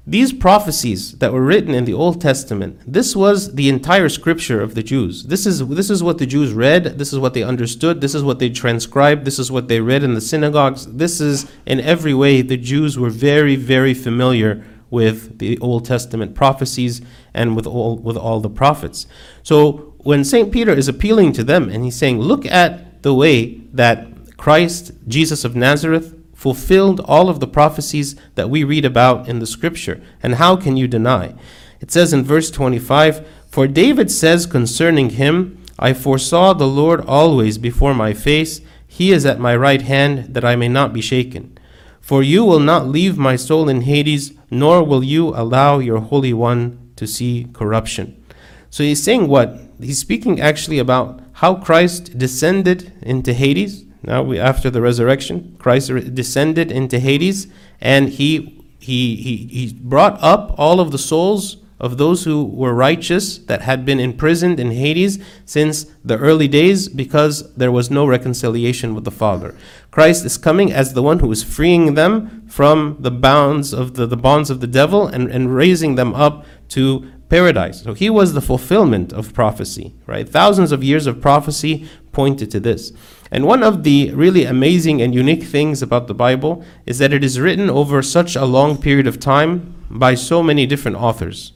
These 0.06 0.32
prophecies 0.32 1.18
that 1.18 1.34
were 1.34 1.42
written 1.42 1.74
in 1.74 1.84
the 1.84 1.92
Old 1.92 2.18
Testament, 2.18 2.80
this 2.86 3.14
was 3.14 3.54
the 3.54 3.68
entire 3.68 4.08
scripture 4.08 4.62
of 4.62 4.74
the 4.74 4.82
Jews. 4.82 5.24
This 5.24 5.44
is, 5.44 5.66
this 5.68 5.90
is 5.90 6.02
what 6.02 6.16
the 6.16 6.24
Jews 6.24 6.54
read, 6.54 6.98
this 6.98 7.12
is 7.12 7.18
what 7.18 7.34
they 7.34 7.42
understood, 7.42 8.00
this 8.00 8.14
is 8.14 8.22
what 8.22 8.38
they 8.38 8.48
transcribed, 8.48 9.26
this 9.26 9.38
is 9.38 9.52
what 9.52 9.68
they 9.68 9.82
read 9.82 10.02
in 10.02 10.14
the 10.14 10.22
synagogues. 10.22 10.86
This 10.86 11.20
is, 11.20 11.50
in 11.66 11.78
every 11.80 12.14
way, 12.14 12.40
the 12.40 12.56
Jews 12.56 12.98
were 12.98 13.10
very, 13.10 13.54
very 13.54 13.92
familiar 13.92 14.64
with 14.88 15.40
the 15.40 15.58
Old 15.58 15.84
Testament 15.84 16.34
prophecies 16.34 17.02
and 17.34 17.54
with 17.54 17.66
all, 17.66 17.98
with 17.98 18.16
all 18.16 18.40
the 18.40 18.48
prophets. 18.48 19.06
So 19.42 19.94
when 19.98 20.24
St. 20.24 20.50
Peter 20.50 20.72
is 20.72 20.88
appealing 20.88 21.34
to 21.34 21.44
them 21.44 21.68
and 21.68 21.84
he's 21.84 21.96
saying, 21.96 22.18
look 22.18 22.46
at 22.46 23.02
the 23.02 23.12
way 23.12 23.58
that 23.74 24.07
Christ, 24.38 24.92
Jesus 25.06 25.44
of 25.44 25.54
Nazareth, 25.54 26.14
fulfilled 26.32 27.00
all 27.00 27.28
of 27.28 27.40
the 27.40 27.48
prophecies 27.48 28.14
that 28.36 28.48
we 28.48 28.62
read 28.62 28.84
about 28.84 29.28
in 29.28 29.40
the 29.40 29.46
scripture. 29.46 30.00
And 30.22 30.36
how 30.36 30.54
can 30.54 30.76
you 30.76 30.86
deny? 30.86 31.34
It 31.80 31.90
says 31.90 32.12
in 32.12 32.24
verse 32.24 32.50
25 32.50 33.26
For 33.50 33.66
David 33.66 34.10
says 34.10 34.46
concerning 34.46 35.10
him, 35.10 35.62
I 35.78 35.92
foresaw 35.92 36.52
the 36.52 36.68
Lord 36.68 37.04
always 37.04 37.58
before 37.58 37.92
my 37.94 38.14
face. 38.14 38.60
He 38.86 39.10
is 39.10 39.26
at 39.26 39.40
my 39.40 39.56
right 39.56 39.82
hand, 39.82 40.34
that 40.34 40.44
I 40.44 40.54
may 40.54 40.68
not 40.68 40.92
be 40.92 41.00
shaken. 41.00 41.58
For 42.00 42.22
you 42.22 42.44
will 42.44 42.60
not 42.60 42.86
leave 42.86 43.18
my 43.18 43.34
soul 43.34 43.68
in 43.68 43.82
Hades, 43.82 44.32
nor 44.50 44.84
will 44.84 45.02
you 45.02 45.30
allow 45.30 45.80
your 45.80 45.98
Holy 45.98 46.32
One 46.32 46.92
to 46.94 47.06
see 47.06 47.48
corruption. 47.52 48.24
So 48.70 48.84
he's 48.84 49.02
saying 49.02 49.26
what? 49.26 49.58
He's 49.80 49.98
speaking 49.98 50.40
actually 50.40 50.78
about 50.78 51.20
how 51.34 51.56
Christ 51.56 52.16
descended 52.16 52.92
into 53.02 53.32
Hades 53.32 53.84
now, 54.02 54.22
we, 54.22 54.38
after 54.38 54.70
the 54.70 54.80
resurrection, 54.80 55.56
Christ 55.58 55.90
descended 56.14 56.70
into 56.70 56.98
Hades 56.98 57.48
and 57.80 58.08
he, 58.08 58.64
he, 58.78 59.16
he, 59.16 59.36
he 59.46 59.72
brought 59.74 60.22
up 60.22 60.54
all 60.56 60.80
of 60.80 60.92
the 60.92 60.98
souls 60.98 61.58
of 61.80 61.96
those 61.96 62.24
who 62.24 62.44
were 62.44 62.74
righteous 62.74 63.38
that 63.38 63.62
had 63.62 63.84
been 63.84 64.00
imprisoned 64.00 64.58
in 64.58 64.72
Hades 64.72 65.22
since 65.44 65.86
the 66.04 66.18
early 66.18 66.48
days 66.48 66.88
because 66.88 67.52
there 67.54 67.70
was 67.70 67.90
no 67.90 68.04
reconciliation 68.04 68.94
with 68.94 69.04
the 69.04 69.12
Father. 69.12 69.54
Christ 69.90 70.24
is 70.24 70.38
coming 70.38 70.72
as 70.72 70.94
the 70.94 71.02
one 71.02 71.20
who 71.20 71.30
is 71.30 71.44
freeing 71.44 71.94
them 71.94 72.46
from 72.48 72.96
the 72.98 73.12
bounds 73.12 73.72
of 73.72 73.94
the, 73.94 74.06
the 74.06 74.16
bonds 74.16 74.50
of 74.50 74.60
the 74.60 74.66
devil 74.66 75.06
and, 75.06 75.30
and 75.30 75.54
raising 75.54 75.94
them 75.94 76.14
up 76.14 76.44
to 76.70 77.08
paradise. 77.28 77.82
So 77.82 77.94
he 77.94 78.10
was 78.10 78.32
the 78.32 78.40
fulfillment 78.40 79.12
of 79.12 79.32
prophecy, 79.32 79.94
right? 80.06 80.28
Thousands 80.28 80.72
of 80.72 80.82
years 80.82 81.06
of 81.06 81.20
prophecy 81.20 81.88
pointed 82.10 82.50
to 82.50 82.60
this. 82.60 82.92
And 83.30 83.44
one 83.44 83.62
of 83.62 83.82
the 83.82 84.10
really 84.12 84.44
amazing 84.44 85.02
and 85.02 85.14
unique 85.14 85.42
things 85.42 85.82
about 85.82 86.06
the 86.06 86.14
Bible 86.14 86.64
is 86.86 86.98
that 86.98 87.12
it 87.12 87.22
is 87.22 87.40
written 87.40 87.68
over 87.68 88.02
such 88.02 88.36
a 88.36 88.44
long 88.44 88.78
period 88.78 89.06
of 89.06 89.20
time 89.20 89.74
by 89.90 90.14
so 90.14 90.42
many 90.42 90.66
different 90.66 90.96
authors. 90.96 91.52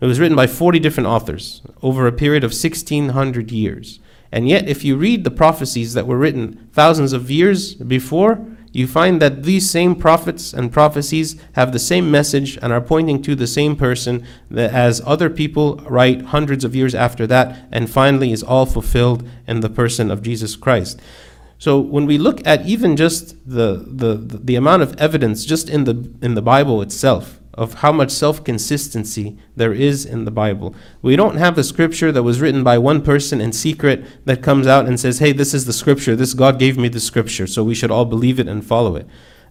It 0.00 0.06
was 0.06 0.20
written 0.20 0.36
by 0.36 0.46
40 0.46 0.78
different 0.78 1.08
authors 1.08 1.62
over 1.82 2.06
a 2.06 2.12
period 2.12 2.44
of 2.44 2.50
1600 2.50 3.50
years. 3.50 3.98
And 4.30 4.48
yet, 4.48 4.68
if 4.68 4.84
you 4.84 4.96
read 4.96 5.24
the 5.24 5.30
prophecies 5.30 5.94
that 5.94 6.06
were 6.06 6.18
written 6.18 6.68
thousands 6.72 7.12
of 7.12 7.30
years 7.30 7.74
before, 7.74 8.44
you 8.76 8.86
find 8.86 9.22
that 9.22 9.44
these 9.44 9.70
same 9.70 9.94
prophets 9.94 10.52
and 10.52 10.70
prophecies 10.70 11.40
have 11.52 11.72
the 11.72 11.78
same 11.78 12.10
message 12.10 12.58
and 12.60 12.72
are 12.74 12.80
pointing 12.80 13.22
to 13.22 13.34
the 13.34 13.46
same 13.46 13.74
person 13.74 14.26
as 14.54 15.00
other 15.06 15.30
people 15.30 15.76
write 15.88 16.26
hundreds 16.26 16.62
of 16.62 16.76
years 16.76 16.94
after 16.94 17.26
that, 17.26 17.66
and 17.72 17.88
finally 17.88 18.32
is 18.32 18.42
all 18.42 18.66
fulfilled 18.66 19.26
in 19.46 19.60
the 19.60 19.70
person 19.70 20.10
of 20.10 20.20
Jesus 20.20 20.56
Christ. 20.56 21.00
So 21.58 21.80
when 21.80 22.04
we 22.04 22.18
look 22.18 22.46
at 22.46 22.66
even 22.66 22.96
just 22.96 23.34
the, 23.48 23.82
the, 23.86 24.16
the 24.16 24.56
amount 24.56 24.82
of 24.82 24.94
evidence 25.00 25.46
just 25.46 25.70
in 25.70 25.84
the, 25.84 26.12
in 26.20 26.34
the 26.34 26.42
Bible 26.42 26.82
itself, 26.82 27.40
of 27.56 27.74
how 27.74 27.92
much 27.92 28.10
self 28.10 28.44
consistency 28.44 29.38
there 29.56 29.72
is 29.72 30.04
in 30.04 30.24
the 30.24 30.30
Bible. 30.30 30.74
We 31.02 31.16
don't 31.16 31.36
have 31.36 31.56
a 31.58 31.64
scripture 31.64 32.12
that 32.12 32.22
was 32.22 32.40
written 32.40 32.62
by 32.62 32.78
one 32.78 33.02
person 33.02 33.40
in 33.40 33.52
secret 33.52 34.04
that 34.24 34.42
comes 34.42 34.66
out 34.66 34.86
and 34.86 35.00
says, 35.00 35.18
hey, 35.18 35.32
this 35.32 35.54
is 35.54 35.64
the 35.64 35.72
scripture, 35.72 36.14
this 36.14 36.34
God 36.34 36.58
gave 36.58 36.76
me 36.76 36.88
the 36.88 37.00
scripture, 37.00 37.46
so 37.46 37.64
we 37.64 37.74
should 37.74 37.90
all 37.90 38.04
believe 38.04 38.38
it 38.38 38.48
and 38.48 38.64
follow 38.64 38.96
it. 38.96 39.06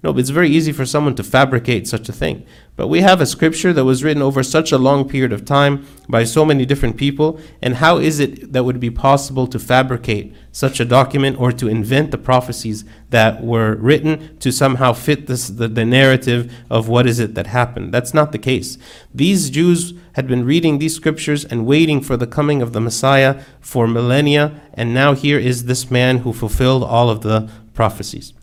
No, 0.05 0.15
it's 0.15 0.29
very 0.29 0.51
easy 0.51 0.71
for 0.71 0.85
someone 0.85 1.15
to 1.15 1.23
fabricate 1.23 1.87
such 1.87 2.07
a 2.09 2.13
thing. 2.13 2.45
But 2.75 2.89
we 2.89 3.01
have 3.01 3.21
a 3.21 3.25
scripture 3.25 3.73
that 3.73 3.85
was 3.85 4.03
written 4.03 4.21
over 4.21 4.43
such 4.43 4.71
a 4.71 4.77
long 4.77 5.09
period 5.09 5.33
of 5.33 5.45
time 5.45 5.83
by 6.07 6.25
so 6.25 6.45
many 6.45 6.63
different 6.63 6.95
people, 6.95 7.39
and 7.59 7.77
how 7.77 7.97
is 7.97 8.19
it 8.19 8.53
that 8.53 8.65
would 8.65 8.79
be 8.79 8.91
possible 8.91 9.47
to 9.47 9.57
fabricate 9.57 10.35
such 10.51 10.79
a 10.79 10.85
document 10.85 11.39
or 11.39 11.51
to 11.53 11.67
invent 11.67 12.11
the 12.11 12.19
prophecies 12.19 12.85
that 13.09 13.43
were 13.43 13.77
written 13.77 14.37
to 14.37 14.51
somehow 14.51 14.93
fit 14.93 15.25
this, 15.25 15.47
the, 15.47 15.67
the 15.67 15.85
narrative 15.85 16.53
of 16.69 16.87
what 16.87 17.07
is 17.07 17.17
it 17.17 17.33
that 17.33 17.47
happened? 17.47 17.91
That's 17.91 18.13
not 18.13 18.31
the 18.31 18.37
case. 18.37 18.77
These 19.11 19.49
Jews 19.49 19.95
had 20.13 20.27
been 20.27 20.45
reading 20.45 20.77
these 20.77 20.95
scriptures 20.95 21.45
and 21.45 21.65
waiting 21.65 21.99
for 21.99 22.15
the 22.15 22.27
coming 22.27 22.61
of 22.61 22.73
the 22.73 22.79
Messiah 22.79 23.41
for 23.59 23.87
millennia, 23.87 24.61
and 24.75 24.93
now 24.93 25.13
here 25.13 25.39
is 25.39 25.65
this 25.65 25.89
man 25.89 26.19
who 26.19 26.31
fulfilled 26.31 26.83
all 26.83 27.09
of 27.09 27.21
the 27.21 27.49
prophecies. 27.73 28.33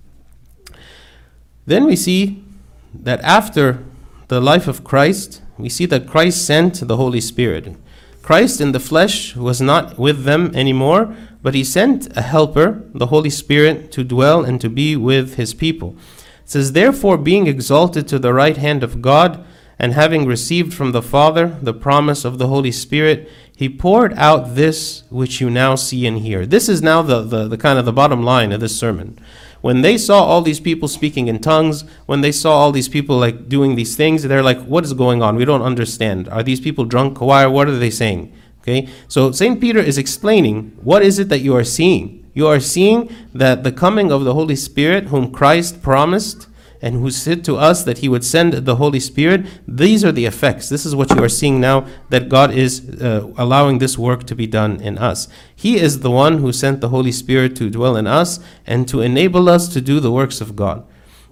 Then 1.73 1.87
we 1.87 1.97
see 1.97 2.45
that 2.93 3.23
after 3.23 3.83
the 4.29 4.43
life 4.43 4.69
of 4.69 4.85
Christ, 4.85 5.41
we 5.57 5.71
see 5.71 5.87
that 5.87 6.07
Christ 6.07 6.45
sent 6.45 6.87
the 6.87 6.99
Holy 6.99 7.23
Spirit. 7.23 7.76
Christ 8.21 8.61
in 8.61 8.73
the 8.73 8.79
flesh 8.79 9.35
was 9.35 9.62
not 9.62 9.99
with 9.99 10.25
them 10.25 10.55
anymore, 10.55 11.17
but 11.41 11.55
he 11.55 11.64
sent 11.64 12.14
a 12.14 12.21
helper, 12.21 12.85
the 12.93 13.07
Holy 13.07 13.31
Spirit, 13.31 13.91
to 13.93 14.05
dwell 14.05 14.45
and 14.45 14.61
to 14.61 14.69
be 14.69 14.97
with 14.97 15.37
his 15.37 15.55
people. 15.55 15.97
It 16.45 16.50
says, 16.50 16.73
Therefore, 16.73 17.17
being 17.17 17.47
exalted 17.47 18.07
to 18.09 18.19
the 18.19 18.35
right 18.35 18.59
hand 18.59 18.85
of 18.85 19.00
God, 19.00 19.43
and 19.79 19.95
having 19.95 20.26
received 20.26 20.75
from 20.75 20.93
the 20.93 21.00
Father 21.00 21.57
the 21.62 21.73
promise 21.73 22.26
of 22.26 22.37
the 22.37 22.49
Holy 22.49 22.71
Spirit, 22.71 23.31
He 23.57 23.71
poured 23.71 24.12
out 24.19 24.57
this 24.57 25.05
which 25.09 25.41
you 25.41 25.49
now 25.49 25.76
see 25.76 26.07
and 26.07 26.19
hear. 26.19 26.45
This 26.45 26.69
is 26.69 26.83
now 26.83 27.00
the, 27.00 27.23
the, 27.23 27.49
the 27.49 27.57
kind 27.57 27.79
of 27.79 27.87
the 27.87 27.95
bottom 27.95 28.23
line 28.23 28.52
of 28.52 28.61
this 28.61 28.79
sermon. 28.79 29.19
When 29.62 29.81
they 29.81 29.97
saw 29.97 30.23
all 30.25 30.42
these 30.42 30.61
people 30.61 30.88
speaking 30.88 31.28
in 31.28 31.38
tongues, 31.38 31.85
when 32.07 32.21
they 32.21 32.33
saw 32.33 32.52
all 32.52 32.73
these 32.73 32.88
people 32.88 33.16
like 33.16 33.49
doing 33.49 33.76
these 33.76 33.97
things, 33.97 34.25
they're 34.25 34.42
like, 34.42 34.61
what 34.64 34.85
is 34.85 34.92
going 34.92 35.23
on? 35.23 35.37
We 35.37 35.45
don't 35.45 35.62
understand. 35.62 36.28
Are 36.28 36.42
these 36.42 36.61
people 36.61 36.85
drunk? 36.85 37.21
Why? 37.21 37.47
What 37.47 37.69
are 37.69 37.78
they 37.78 37.90
saying? 37.90 38.33
Okay. 38.61 38.88
So 39.09 39.33
St. 39.33 39.61
Peter 39.61 39.78
is 39.78 39.99
explaining 39.99 40.76
what 40.83 41.02
is 41.02 41.19
it 41.19 41.28
that 41.31 41.40
you 41.40 41.57
are 41.57 41.64
seeing? 41.64 42.28
You 42.35 42.47
are 42.49 42.61
seeing 42.61 43.11
that 43.35 43.62
the 43.62 43.73
coming 43.73 44.11
of 44.11 44.25
the 44.25 44.35
Holy 44.35 44.57
Spirit, 44.57 45.07
whom 45.07 45.33
Christ 45.33 45.83
promised, 45.83 46.49
and 46.83 46.97
who 46.97 47.11
said 47.11 47.45
to 47.45 47.57
us 47.57 47.85
that 47.85 47.99
he 47.99 48.09
would 48.09 48.25
send 48.25 48.53
the 48.53 48.77
Holy 48.77 48.99
Spirit, 48.99 49.47
these 49.69 50.05
are 50.05 50.11
the 50.11 50.27
effects. 50.27 50.69
This 50.69 50.85
is 50.85 50.97
what 50.97 51.11
you 51.11 51.23
are 51.23 51.29
seeing 51.29 51.61
now 51.61 51.87
that 52.11 52.29
God 52.29 52.53
is 52.53 53.01
uh, 53.01 53.33
allowing 53.39 53.79
this 53.79 53.97
work 53.97 54.25
to 54.25 54.35
be 54.35 54.49
done 54.49 54.81
in 54.81 54.99
us. 54.99 55.29
He 55.55 55.79
is 55.79 56.01
the 56.01 56.11
one 56.11 56.39
who 56.39 56.53
sent 56.53 56.81
the 56.81 56.89
Holy 56.89 57.12
Spirit 57.12 57.55
to 57.57 57.71
dwell 57.71 57.97
in 57.97 58.09
us 58.09 58.41
and 58.67 58.89
to 58.89 59.01
enable 59.01 59.49
us 59.49 59.69
to 59.69 59.81
do 59.81 60.01
the 60.01 60.11
works 60.11 60.41
of 60.41 60.57
God. 60.57 60.85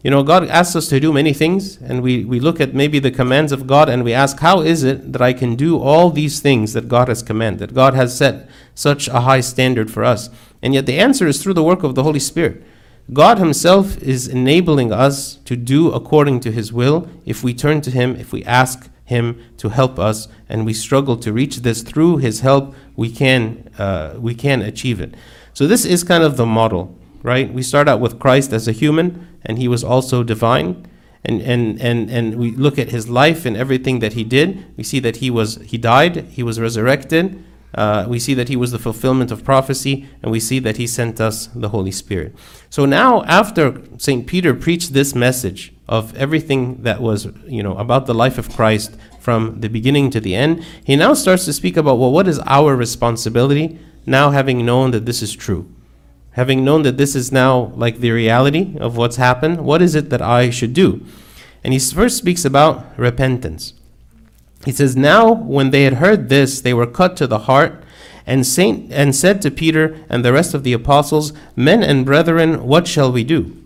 You 0.05 0.11
know, 0.11 0.23
God 0.23 0.49
asks 0.49 0.77
us 0.77 0.89
to 0.89 1.01
do 1.01 1.13
many 1.13 1.35
things, 1.35 1.77
and 1.77 2.03
we, 2.03 2.25
we 2.25 2.41
look 2.41 2.59
at 2.59 2.73
maybe 2.73 3.01
the 3.01 3.11
commands 3.11 3.53
of 3.53 3.67
God 3.67 3.91
and 3.91 4.03
we 4.03 4.15
ask, 4.15 4.39
How 4.39 4.63
is 4.63 4.83
it 4.83 5.13
that 5.13 5.21
I 5.21 5.35
can 5.35 5.57
do 5.57 5.79
all 5.79 6.09
these 6.09 6.41
things 6.41 6.73
that 6.73 6.89
God 6.89 7.09
has 7.09 7.23
commanded? 7.23 7.75
God 7.75 7.93
has 7.95 8.17
set 8.17 8.49
such 8.75 9.09
a 9.09 9.21
high 9.21 9.41
standard 9.41 9.91
for 9.91 10.03
us. 10.03 10.31
And 10.63 10.73
yet 10.73 10.87
the 10.87 10.99
answer 10.99 11.27
is 11.27 11.43
through 11.43 11.55
the 11.55 11.63
work 11.63 11.83
of 11.83 11.97
the 11.97 12.03
Holy 12.03 12.21
Spirit. 12.21 12.63
God 13.13 13.39
Himself 13.39 14.01
is 14.03 14.29
enabling 14.29 14.93
us 14.93 15.37
to 15.45 15.57
do 15.57 15.91
according 15.91 16.41
to 16.41 16.53
His 16.53 16.73
will 16.73 17.09
if 17.25 17.43
we 17.43 17.53
turn 17.53 17.81
to 17.81 17.91
Him, 17.91 18.15
if 18.15 18.33
we 18.33 18.45
ask 18.45 18.89
Him 19.05 19.43
to 19.57 19.71
help 19.71 19.99
us, 19.99 20.29
and 20.49 20.65
we 20.65 20.73
struggle 20.73 21.17
to 21.17 21.33
reach 21.33 21.59
this 21.59 21.83
through 21.83 22.19
His 22.19 22.41
help, 22.41 22.75
we 22.95 23.11
can, 23.11 23.69
uh, 23.79 24.15
we 24.19 24.35
can 24.35 24.63
achieve 24.63 25.01
it. 25.01 25.15
So, 25.55 25.67
this 25.67 25.85
is 25.85 26.05
kind 26.05 26.23
of 26.23 26.37
the 26.37 26.47
model, 26.47 26.97
right? 27.23 27.53
We 27.53 27.63
start 27.63 27.89
out 27.89 28.01
with 28.01 28.21
Christ 28.21 28.53
as 28.53 28.69
a 28.69 28.73
human, 28.73 29.27
and 29.45 29.59
He 29.59 29.67
was 29.67 29.83
also 29.83 30.23
divine. 30.23 30.87
And, 31.23 31.43
and, 31.43 31.79
and, 31.83 32.11
and 32.11 32.37
we 32.37 32.53
look 32.53 32.79
at 32.79 32.89
his 32.89 33.11
life 33.11 33.45
and 33.45 33.55
everything 33.55 33.99
that 33.99 34.15
he 34.15 34.25
did. 34.25 34.65
We 34.79 34.85
see 34.85 35.01
that 35.01 35.17
he 35.17 35.29
was 35.31 35.57
he 35.57 35.77
died, 35.77 36.25
he 36.31 36.43
was 36.43 36.59
resurrected, 36.59 37.45
uh, 37.75 38.05
we 38.09 38.19
see 38.19 38.35
that 38.35 38.49
he 38.49 38.57
was 38.57 38.73
the 38.73 38.79
fulfillment 38.79 39.31
of 39.31 39.45
prophecy, 39.45 40.09
and 40.23 40.33
we 40.33 40.41
see 40.41 40.59
that 40.59 40.77
he 40.77 40.87
sent 40.87 41.21
us 41.21 41.47
the 41.55 41.69
Holy 41.69 41.93
Spirit. 41.93 42.35
So 42.69 42.85
now, 42.85 43.23
after 43.25 43.83
St. 43.99 44.27
Peter 44.27 44.55
preached 44.55 44.93
this 44.93 45.15
message 45.15 45.73
of 45.89 46.17
everything 46.17 46.83
that 46.83 47.01
was, 47.01 47.29
you 47.47 47.63
know, 47.63 47.77
about 47.77 48.07
the 48.07 48.15
life 48.15 48.39
of 48.39 48.55
Christ 48.55 48.97
from 49.21 49.61
the 49.61 49.69
beginning 49.69 50.11
to 50.11 50.21
the 50.21 50.35
end, 50.35 50.65
he 50.85 50.97
now 50.97 51.15
starts 51.15 51.45
to 51.45 51.53
speak 51.53 51.77
about, 51.77 51.99
well, 51.99 52.13
what 52.13 52.29
is 52.29 52.41
our 52.47 52.75
responsibility 52.75 53.79
now 54.07 54.31
having 54.31 54.65
known 54.65 54.91
that 54.93 55.07
this 55.07 55.23
is 55.23 55.35
true? 55.35 55.73
Having 56.33 56.65
known 56.65 56.83
that 56.83 56.97
this 56.97 57.15
is 57.15 57.33
now 57.33 57.73
like 57.77 57.99
the 57.99 58.13
reality 58.13 58.77
of 58.79 58.97
what's 58.97 59.17
happened, 59.17 59.65
what 59.65 59.83
is 59.83 59.95
it 59.95 60.11
that 60.11 60.23
I 60.23 60.51
should 60.51 60.73
do? 60.73 61.05
And 61.63 61.73
he 61.73 61.79
first 61.79 62.17
speaks 62.17 62.45
about 62.45 62.99
repentance. 62.99 63.75
He 64.65 64.73
says, 64.73 64.97
Now 64.97 65.33
when 65.33 65.71
they 65.71 65.85
had 65.85 65.95
heard 65.95 66.29
this, 66.29 66.61
they 66.61 66.75
were 66.75 66.87
cut 66.87 67.17
to 67.19 67.27
the 67.27 67.41
heart, 67.41 67.83
and, 68.27 68.47
Saint, 68.47 68.93
and 68.93 69.17
said 69.17 69.43
to 69.43 69.51
Peter 69.51 69.99
and 70.09 70.25
the 70.25 70.33
rest 70.33 70.55
of 70.55 70.63
the 70.63 70.73
apostles, 70.73 71.33
Men 71.57 71.83
and 71.83 72.05
brethren, 72.05 72.65
what 72.65 72.87
shall 72.87 73.11
we 73.11 73.25
do? 73.25 73.57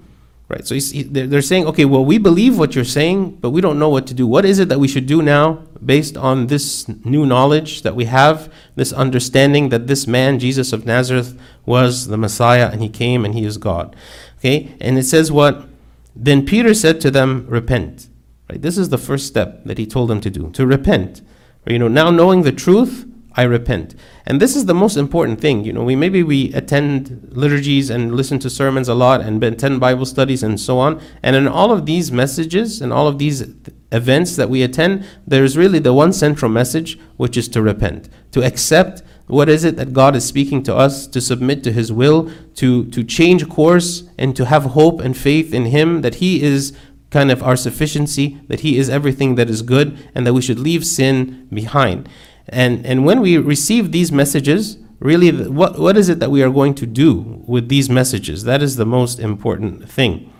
Right, 0.46 0.66
so 0.66 0.74
they're 0.76 1.40
saying, 1.40 1.66
okay, 1.66 1.86
well, 1.86 2.04
we 2.04 2.18
believe 2.18 2.58
what 2.58 2.74
you're 2.74 2.84
saying, 2.84 3.38
but 3.40 3.50
we 3.50 3.62
don't 3.62 3.78
know 3.78 3.88
what 3.88 4.06
to 4.08 4.14
do. 4.14 4.26
What 4.26 4.44
is 4.44 4.58
it 4.58 4.68
that 4.68 4.78
we 4.78 4.88
should 4.88 5.06
do 5.06 5.22
now 5.22 5.64
based 5.84 6.18
on 6.18 6.48
this 6.48 6.86
new 7.04 7.24
knowledge 7.24 7.80
that 7.80 7.96
we 7.96 8.04
have, 8.04 8.52
this 8.76 8.92
understanding 8.92 9.70
that 9.70 9.86
this 9.86 10.06
man, 10.06 10.38
Jesus 10.38 10.72
of 10.74 10.84
Nazareth, 10.84 11.38
was 11.64 12.08
the 12.08 12.18
Messiah 12.18 12.68
and 12.70 12.82
he 12.82 12.90
came 12.90 13.24
and 13.24 13.34
he 13.34 13.44
is 13.44 13.56
God? 13.56 13.96
Okay, 14.38 14.74
and 14.80 14.98
it 14.98 15.04
says 15.04 15.32
what? 15.32 15.66
Then 16.14 16.44
Peter 16.44 16.74
said 16.74 17.00
to 17.00 17.10
them, 17.10 17.46
Repent 17.48 18.08
Right? 18.54 18.62
This 18.62 18.78
is 18.78 18.88
the 18.90 18.98
first 18.98 19.26
step 19.26 19.64
that 19.64 19.78
he 19.78 19.86
told 19.86 20.08
them 20.08 20.20
to 20.20 20.30
do, 20.30 20.48
to 20.50 20.64
repent. 20.64 21.22
You 21.66 21.80
know, 21.80 21.88
now 21.88 22.10
knowing 22.10 22.42
the 22.42 22.52
truth, 22.52 23.04
I 23.32 23.42
repent. 23.42 23.96
And 24.26 24.40
this 24.40 24.54
is 24.54 24.66
the 24.66 24.74
most 24.74 24.96
important 24.96 25.40
thing. 25.40 25.64
You 25.64 25.72
know, 25.72 25.82
we 25.82 25.96
maybe 25.96 26.22
we 26.22 26.52
attend 26.52 27.30
liturgies 27.32 27.90
and 27.90 28.14
listen 28.14 28.38
to 28.38 28.48
sermons 28.48 28.88
a 28.88 28.94
lot 28.94 29.22
and 29.22 29.42
attend 29.42 29.80
Bible 29.80 30.06
studies 30.06 30.44
and 30.44 30.60
so 30.60 30.78
on. 30.78 31.00
And 31.20 31.34
in 31.34 31.48
all 31.48 31.72
of 31.72 31.84
these 31.84 32.12
messages 32.12 32.80
and 32.80 32.92
all 32.92 33.08
of 33.08 33.18
these 33.18 33.42
events 33.90 34.36
that 34.36 34.48
we 34.48 34.62
attend, 34.62 35.04
there's 35.26 35.56
really 35.56 35.80
the 35.80 35.92
one 35.92 36.12
central 36.12 36.48
message, 36.48 36.96
which 37.16 37.36
is 37.36 37.48
to 37.48 37.60
repent, 37.60 38.08
to 38.30 38.44
accept 38.44 39.02
what 39.26 39.48
is 39.48 39.64
it 39.64 39.74
that 39.76 39.92
God 39.92 40.14
is 40.14 40.24
speaking 40.24 40.62
to 40.64 40.76
us, 40.76 41.08
to 41.08 41.20
submit 41.20 41.64
to 41.64 41.72
His 41.72 41.90
will, 41.90 42.30
to, 42.54 42.84
to 42.90 43.02
change 43.02 43.48
course, 43.48 44.04
and 44.16 44.36
to 44.36 44.44
have 44.44 44.64
hope 44.64 45.00
and 45.00 45.16
faith 45.16 45.52
in 45.52 45.66
Him 45.66 46.02
that 46.02 46.16
He 46.16 46.40
is 46.40 46.72
kind 47.14 47.30
of 47.30 47.44
our 47.44 47.56
sufficiency, 47.56 48.26
that 48.48 48.60
He 48.60 48.76
is 48.76 48.90
everything 48.90 49.36
that 49.36 49.48
is 49.48 49.62
good, 49.62 49.96
and 50.14 50.26
that 50.26 50.34
we 50.34 50.42
should 50.42 50.58
leave 50.58 50.84
sin 50.84 51.46
behind. 51.52 52.08
And, 52.48 52.84
and 52.84 53.06
when 53.06 53.20
we 53.20 53.38
receive 53.38 53.92
these 53.92 54.10
messages, 54.10 54.78
really, 54.98 55.30
what, 55.48 55.78
what 55.78 55.96
is 55.96 56.08
it 56.08 56.18
that 56.18 56.32
we 56.32 56.42
are 56.42 56.50
going 56.50 56.74
to 56.74 56.86
do 56.86 57.42
with 57.46 57.68
these 57.68 57.88
messages? 57.88 58.42
That 58.42 58.62
is 58.62 58.74
the 58.74 58.84
most 58.84 59.20
important 59.20 59.88
thing. 59.88 60.32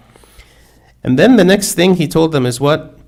And 1.05 1.17
then 1.17 1.37
the 1.37 1.45
next 1.45 1.75
thing 1.75 1.95
He 1.95 2.09
told 2.09 2.33
them 2.33 2.45
is 2.45 2.61
what? 2.61 2.99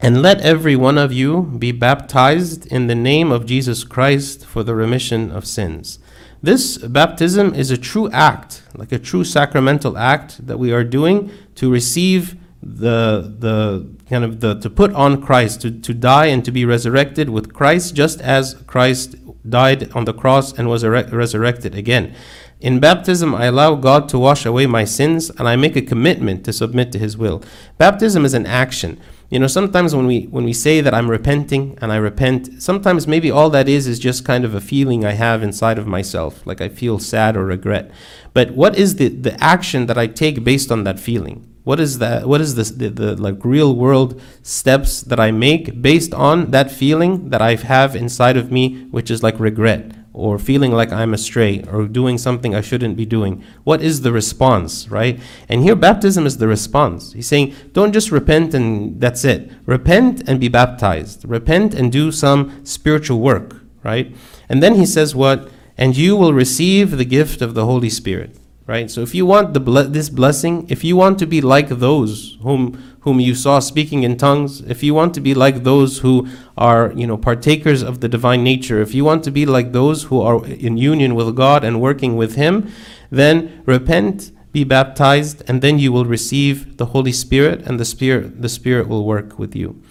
And 0.00 0.20
let 0.20 0.40
every 0.40 0.74
one 0.74 0.98
of 0.98 1.12
you 1.12 1.42
be 1.42 1.70
baptized 1.70 2.66
in 2.66 2.88
the 2.88 2.96
name 2.96 3.30
of 3.30 3.46
Jesus 3.46 3.84
Christ 3.84 4.44
for 4.44 4.64
the 4.64 4.74
remission 4.74 5.30
of 5.30 5.46
sins. 5.46 6.00
This 6.42 6.78
baptism 6.78 7.54
is 7.54 7.70
a 7.70 7.78
true 7.78 8.10
act, 8.10 8.64
like 8.74 8.90
a 8.90 8.98
true 8.98 9.24
sacramental 9.24 9.96
act 9.96 10.46
that 10.46 10.58
we 10.58 10.72
are 10.72 10.84
doing 10.84 11.30
to 11.54 11.70
receive 11.70 12.36
the 12.64 13.34
the 13.38 13.86
kind 14.08 14.24
of 14.24 14.40
the 14.40 14.58
to 14.60 14.70
put 14.70 14.92
on 14.94 15.20
Christ 15.20 15.60
to, 15.62 15.70
to 15.70 15.92
die 15.92 16.26
and 16.26 16.42
to 16.44 16.50
be 16.50 16.64
resurrected 16.64 17.28
with 17.28 17.52
Christ 17.52 17.94
just 17.94 18.20
as 18.22 18.54
Christ 18.66 19.16
died 19.48 19.92
on 19.92 20.06
the 20.06 20.14
cross 20.14 20.52
and 20.52 20.68
was 20.68 20.84
resurrected 20.84 21.74
again. 21.74 22.14
In 22.60 22.80
baptism, 22.80 23.34
I 23.34 23.44
allow 23.44 23.74
God 23.74 24.08
to 24.08 24.18
wash 24.18 24.46
away 24.46 24.64
my 24.64 24.84
sins 24.84 25.28
and 25.28 25.46
I 25.46 25.56
make 25.56 25.76
a 25.76 25.82
commitment 25.82 26.44
to 26.46 26.52
submit 26.52 26.90
to 26.92 26.98
His 26.98 27.18
will. 27.18 27.42
Baptism 27.76 28.24
is 28.24 28.32
an 28.32 28.46
action. 28.46 28.98
You 29.28 29.38
know, 29.38 29.46
sometimes 29.46 29.94
when 29.94 30.06
we 30.06 30.22
when 30.24 30.44
we 30.44 30.54
say 30.54 30.80
that 30.80 30.94
I'm 30.94 31.10
repenting 31.10 31.76
and 31.82 31.92
I 31.92 31.96
repent, 31.96 32.62
sometimes 32.62 33.06
maybe 33.06 33.30
all 33.30 33.50
that 33.50 33.68
is 33.68 33.86
is 33.86 33.98
just 33.98 34.24
kind 34.24 34.44
of 34.44 34.54
a 34.54 34.60
feeling 34.60 35.04
I 35.04 35.12
have 35.12 35.42
inside 35.42 35.76
of 35.76 35.86
myself, 35.86 36.46
like 36.46 36.62
I 36.62 36.70
feel 36.70 36.98
sad 36.98 37.36
or 37.36 37.44
regret. 37.44 37.90
But 38.32 38.52
what 38.52 38.78
is 38.78 38.96
the 38.96 39.08
the 39.08 39.38
action 39.42 39.84
that 39.86 39.98
I 39.98 40.06
take 40.06 40.44
based 40.44 40.72
on 40.72 40.84
that 40.84 40.98
feeling? 40.98 41.53
What 41.64 41.80
is 41.80 41.98
that? 41.98 42.28
What 42.28 42.42
is 42.42 42.54
this? 42.54 42.70
The, 42.70 42.90
the 42.90 43.16
like 43.16 43.42
real 43.42 43.74
world 43.74 44.20
steps 44.42 45.00
that 45.00 45.18
I 45.18 45.30
make 45.30 45.80
based 45.80 46.12
on 46.12 46.50
that 46.50 46.70
feeling 46.70 47.30
that 47.30 47.40
I 47.40 47.56
have 47.56 47.96
inside 47.96 48.36
of 48.36 48.52
me, 48.52 48.84
which 48.90 49.10
is 49.10 49.22
like 49.22 49.40
regret 49.40 49.92
or 50.12 50.38
feeling 50.38 50.72
like 50.72 50.92
I'm 50.92 51.12
astray 51.12 51.64
or 51.72 51.86
doing 51.88 52.18
something 52.18 52.54
I 52.54 52.60
shouldn't 52.60 52.96
be 52.96 53.06
doing. 53.06 53.42
What 53.64 53.82
is 53.82 54.02
the 54.02 54.12
response, 54.12 54.88
right? 54.88 55.18
And 55.48 55.62
here, 55.62 55.74
baptism 55.74 56.26
is 56.26 56.36
the 56.36 56.46
response. 56.46 57.14
He's 57.14 57.26
saying, 57.26 57.54
don't 57.72 57.92
just 57.92 58.12
repent 58.12 58.54
and 58.54 59.00
that's 59.00 59.24
it. 59.24 59.50
Repent 59.66 60.28
and 60.28 60.38
be 60.38 60.48
baptized. 60.48 61.24
Repent 61.26 61.74
and 61.74 61.90
do 61.90 62.12
some 62.12 62.64
spiritual 62.64 63.20
work, 63.20 63.56
right? 63.82 64.14
And 64.48 64.62
then 64.62 64.76
he 64.76 64.86
says, 64.86 65.16
what? 65.16 65.50
And 65.76 65.96
you 65.96 66.14
will 66.14 66.32
receive 66.32 66.92
the 66.92 67.04
gift 67.04 67.42
of 67.42 67.54
the 67.54 67.64
Holy 67.64 67.90
Spirit 67.90 68.38
right? 68.66 68.90
So 68.90 69.02
if 69.02 69.14
you 69.14 69.26
want 69.26 69.54
the 69.54 69.60
ble- 69.60 69.88
this 69.88 70.08
blessing, 70.08 70.66
if 70.68 70.84
you 70.84 70.96
want 70.96 71.18
to 71.18 71.26
be 71.26 71.40
like 71.40 71.68
those 71.68 72.38
whom 72.42 72.82
whom 73.00 73.20
you 73.20 73.34
saw 73.34 73.58
speaking 73.58 74.02
in 74.02 74.16
tongues, 74.16 74.62
if 74.62 74.82
you 74.82 74.94
want 74.94 75.12
to 75.12 75.20
be 75.20 75.34
like 75.34 75.62
those 75.62 75.98
who 75.98 76.26
are, 76.56 76.90
you 76.96 77.06
know, 77.06 77.18
partakers 77.18 77.82
of 77.82 78.00
the 78.00 78.08
divine 78.08 78.42
nature, 78.42 78.80
if 78.80 78.94
you 78.94 79.04
want 79.04 79.22
to 79.22 79.30
be 79.30 79.44
like 79.44 79.72
those 79.72 80.04
who 80.04 80.22
are 80.22 80.42
in 80.46 80.78
union 80.78 81.14
with 81.14 81.36
God 81.36 81.64
and 81.64 81.82
working 81.82 82.16
with 82.16 82.36
him, 82.36 82.72
then 83.10 83.62
repent, 83.66 84.32
be 84.52 84.64
baptized, 84.64 85.42
and 85.46 85.60
then 85.60 85.78
you 85.78 85.92
will 85.92 86.06
receive 86.06 86.78
the 86.78 86.86
Holy 86.86 87.12
Spirit 87.12 87.60
and 87.66 87.78
the 87.78 87.84
Spirit 87.84 88.40
the 88.40 88.48
Spirit 88.48 88.88
will 88.88 89.04
work 89.04 89.38
with 89.38 89.54
you. 89.54 89.82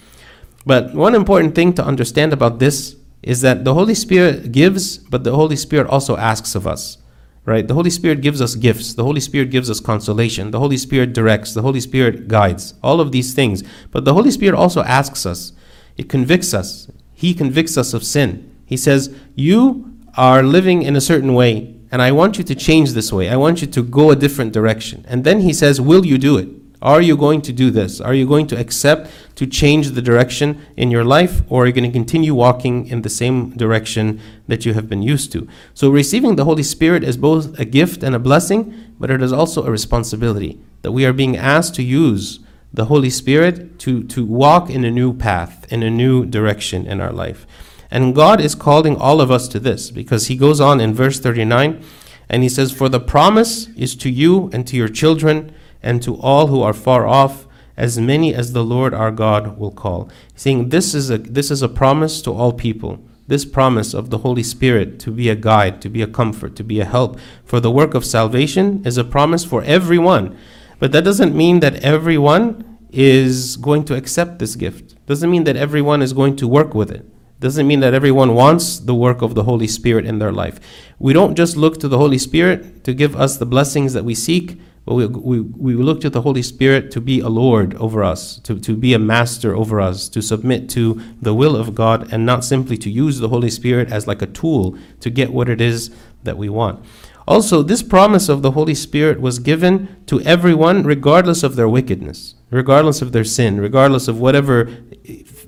But 0.66 0.96
one 0.96 1.14
important 1.14 1.54
thing 1.54 1.74
to 1.74 1.86
understand 1.86 2.34
about 2.34 2.58
this 2.58 2.96
is 3.22 3.42
that 3.42 3.64
the 3.64 3.76
Holy 3.76 3.94
Spirit 3.94 4.52
gives, 4.52 4.98
but 4.98 5.24
the 5.24 5.36
Holy 5.36 5.56
Spirit 5.56 5.86
also 5.88 6.18
asks 6.18 6.56
of 6.56 6.66
us 6.66 6.98
right? 7.46 7.68
The 7.68 7.74
Holy 7.74 7.90
Spirit 7.90 8.22
gives 8.22 8.42
us 8.42 8.56
gifts. 8.56 8.94
The 8.94 9.04
Holy 9.04 9.20
Spirit 9.20 9.50
gives 9.50 9.70
us 9.70 9.80
consolation. 9.80 10.52
The 10.52 10.60
Holy 10.60 10.78
Spirit 10.78 11.14
directs. 11.14 11.54
The 11.54 11.62
Holy 11.62 11.80
Spirit 11.80 12.28
guides. 12.28 12.74
All 12.82 13.02
of 13.02 13.12
these 13.12 13.34
things. 13.34 13.64
But 13.92 14.06
the 14.06 14.14
Holy 14.14 14.32
Spirit 14.32 14.56
also 14.56 14.84
asks 14.84 15.26
us, 15.26 15.54
it 15.98 16.10
convicts 16.10 16.54
us. 16.54 16.90
He 17.14 17.34
convicts 17.34 17.78
us 17.78 17.94
of 17.94 18.04
sin. 18.04 18.50
He 18.66 18.78
says, 18.78 19.16
You 19.36 19.94
are 20.18 20.44
living 20.44 20.84
in 20.84 20.96
a 20.96 21.02
certain 21.02 21.34
way, 21.34 21.76
and 21.92 22.02
I 22.02 22.12
want 22.12 22.38
you 22.38 22.44
to 22.44 22.56
change 22.56 22.92
this 22.92 23.14
way. 23.14 23.30
I 23.30 23.36
want 23.36 23.62
you 23.62 23.68
to 23.68 23.84
go 23.84 24.12
a 24.12 24.16
different 24.16 24.54
direction. 24.54 25.06
And 25.08 25.24
then 25.24 25.42
He 25.42 25.54
says, 25.54 25.80
Will 25.80 26.06
you 26.06 26.18
do 26.18 26.38
it? 26.38 26.50
Are 26.84 27.02
you 27.02 27.16
going 27.16 27.42
to 27.44 27.54
do 27.54 27.72
this? 27.72 28.02
Are 28.02 28.14
you 28.14 28.28
going 28.28 28.46
to 28.48 28.60
accept 28.60 29.10
to 29.36 29.48
change 29.48 29.92
the 29.92 30.02
direction 30.02 30.62
in 30.76 30.92
your 30.92 31.06
life, 31.06 31.42
or 31.48 31.64
are 31.64 31.68
you 31.68 31.72
going 31.72 31.90
to 31.90 31.98
continue 31.98 32.36
walking 32.36 32.88
in 32.88 33.04
the 33.04 33.10
same 33.10 33.52
direction 33.52 34.20
that 34.50 34.66
you 34.66 34.74
have 34.74 34.90
been 34.90 35.02
used 35.02 35.32
to? 35.32 35.48
So, 35.74 35.90
receiving 35.90 36.36
the 36.36 36.44
Holy 36.44 36.62
Spirit 36.62 37.06
is 37.06 37.16
both 37.16 37.58
a 37.58 37.64
gift 37.64 38.04
and 38.04 38.14
a 38.14 38.20
blessing, 38.20 38.76
but 39.00 39.10
it 39.10 39.22
is 39.22 39.32
also 39.32 39.66
a 39.66 39.72
responsibility 39.72 40.60
that 40.82 40.92
we 40.92 41.06
are 41.06 41.14
being 41.14 41.38
asked 41.38 41.74
to 41.76 41.84
use 41.84 42.42
the 42.74 42.86
Holy 42.86 43.10
Spirit 43.10 43.80
to, 43.80 44.04
to 44.04 44.26
walk 44.26 44.70
in 44.70 44.84
a 44.84 44.92
new 44.92 45.14
path, 45.14 45.72
in 45.72 45.84
a 45.84 45.90
new 45.90 46.26
direction 46.26 46.86
in 46.86 47.00
our 47.00 47.14
life. 47.14 47.48
And 47.90 48.14
God 48.14 48.42
is 48.42 48.56
calling 48.56 48.98
all 48.98 49.22
of 49.22 49.32
us 49.32 49.48
to 49.50 49.60
this 49.60 49.90
because 49.90 50.28
He 50.28 50.36
goes 50.36 50.60
on 50.60 50.82
in 50.82 50.94
verse 50.94 51.18
39 51.18 51.82
and 52.28 52.44
He 52.44 52.50
says, 52.50 52.74
For 52.74 52.90
the 52.90 53.00
promise 53.00 53.68
is 53.78 53.96
to 53.98 54.10
you 54.10 54.50
and 54.52 54.68
to 54.68 54.76
your 54.76 54.90
children 54.90 55.54
and 55.84 56.02
to 56.02 56.16
all 56.22 56.48
who 56.48 56.62
are 56.62 56.74
far 56.74 57.06
off, 57.06 57.46
as 57.76 58.00
many 58.00 58.34
as 58.34 58.54
the 58.54 58.64
Lord 58.64 58.94
our 58.94 59.12
God 59.12 59.58
will 59.58 59.72
call. 59.72 60.10
Saying 60.36 60.70
this 60.70 60.94
is 60.94 61.10
a, 61.10 61.18
this 61.18 61.52
is 61.52 61.62
a 61.62 61.70
promise 61.70 62.22
to 62.22 62.32
all 62.32 62.54
people. 62.54 63.04
This 63.28 63.46
promise 63.46 63.94
of 63.94 64.10
the 64.10 64.20
Holy 64.20 64.44
Spirit 64.44 65.00
to 65.00 65.12
be 65.12 65.30
a 65.30 65.36
guide, 65.36 65.82
to 65.82 65.90
be 65.90 66.02
a 66.02 66.08
comfort, 66.08 66.56
to 66.58 66.64
be 66.64 66.80
a 66.80 66.86
help 66.86 67.20
for 67.46 67.60
the 67.60 67.72
work 67.72 67.94
of 67.94 68.06
salvation 68.06 68.82
is 68.86 68.98
a 68.98 69.04
promise 69.04 69.46
for 69.46 69.64
everyone. 69.64 70.38
But 70.80 70.92
that 70.92 71.04
doesn't 71.04 71.36
mean 71.36 71.62
that 71.62 71.84
everyone 71.84 72.78
is 72.92 73.56
going 73.56 73.86
to 73.86 73.96
accept 73.96 74.40
this 74.40 74.56
gift. 74.56 74.96
Doesn't 75.06 75.32
mean 75.32 75.46
that 75.46 75.56
everyone 75.56 76.02
is 76.02 76.14
going 76.14 76.36
to 76.38 76.48
work 76.48 76.76
with 76.76 76.92
it. 76.92 77.06
Doesn't 77.40 77.68
mean 77.68 77.80
that 77.80 77.94
everyone 77.94 78.36
wants 78.36 78.80
the 78.80 78.96
work 78.96 79.22
of 79.22 79.36
the 79.36 79.44
Holy 79.44 79.68
Spirit 79.68 80.06
in 80.06 80.20
their 80.20 80.32
life. 80.32 80.60
We 81.00 81.12
don't 81.12 81.36
just 81.36 81.58
look 81.58 81.80
to 81.80 81.88
the 81.88 81.98
Holy 81.98 82.18
Spirit 82.18 82.84
to 82.84 82.94
give 82.94 83.16
us 83.16 83.38
the 83.38 83.46
blessings 83.46 83.94
that 83.94 84.06
we 84.06 84.16
seek, 84.16 84.60
we, 84.86 85.06
we, 85.06 85.40
we 85.40 85.74
look 85.76 86.02
to 86.02 86.10
the 86.10 86.22
Holy 86.22 86.42
Spirit 86.42 86.92
to 86.92 87.00
be 87.00 87.22
a 87.22 87.30
Lord 87.30 87.74
over 87.76 88.04
us, 88.04 88.38
to, 88.40 88.60
to 88.60 88.76
be 88.76 88.94
a 88.94 89.00
master 89.00 89.56
over 89.56 89.80
us, 89.80 90.10
to 90.10 90.22
submit 90.22 90.70
to 90.72 91.02
the 91.22 91.34
will 91.34 91.56
of 91.56 91.74
God, 91.74 92.12
and 92.12 92.26
not 92.26 92.44
simply 92.44 92.78
to 92.78 92.90
use 92.90 93.20
the 93.20 93.30
Holy 93.30 93.50
Spirit 93.50 93.92
as 93.92 94.08
like 94.08 94.22
a 94.22 94.28
tool 94.28 94.78
to 95.00 95.10
get 95.10 95.32
what 95.32 95.48
it 95.48 95.62
is 95.62 95.90
that 96.24 96.38
we 96.38 96.50
want. 96.50 96.84
Also, 97.26 97.64
this 97.64 97.82
promise 97.82 98.28
of 98.28 98.42
the 98.42 98.52
Holy 98.52 98.76
Spirit 98.76 99.22
was 99.22 99.40
given 99.40 100.04
to 100.08 100.20
everyone, 100.22 100.84
regardless 100.84 101.44
of 101.44 101.56
their 101.56 101.70
wickedness, 101.70 102.36
regardless 102.50 103.02
of 103.02 103.14
their 103.14 103.24
sin, 103.24 103.62
regardless 103.62 104.10
of 104.10 104.20
whatever 104.20 104.70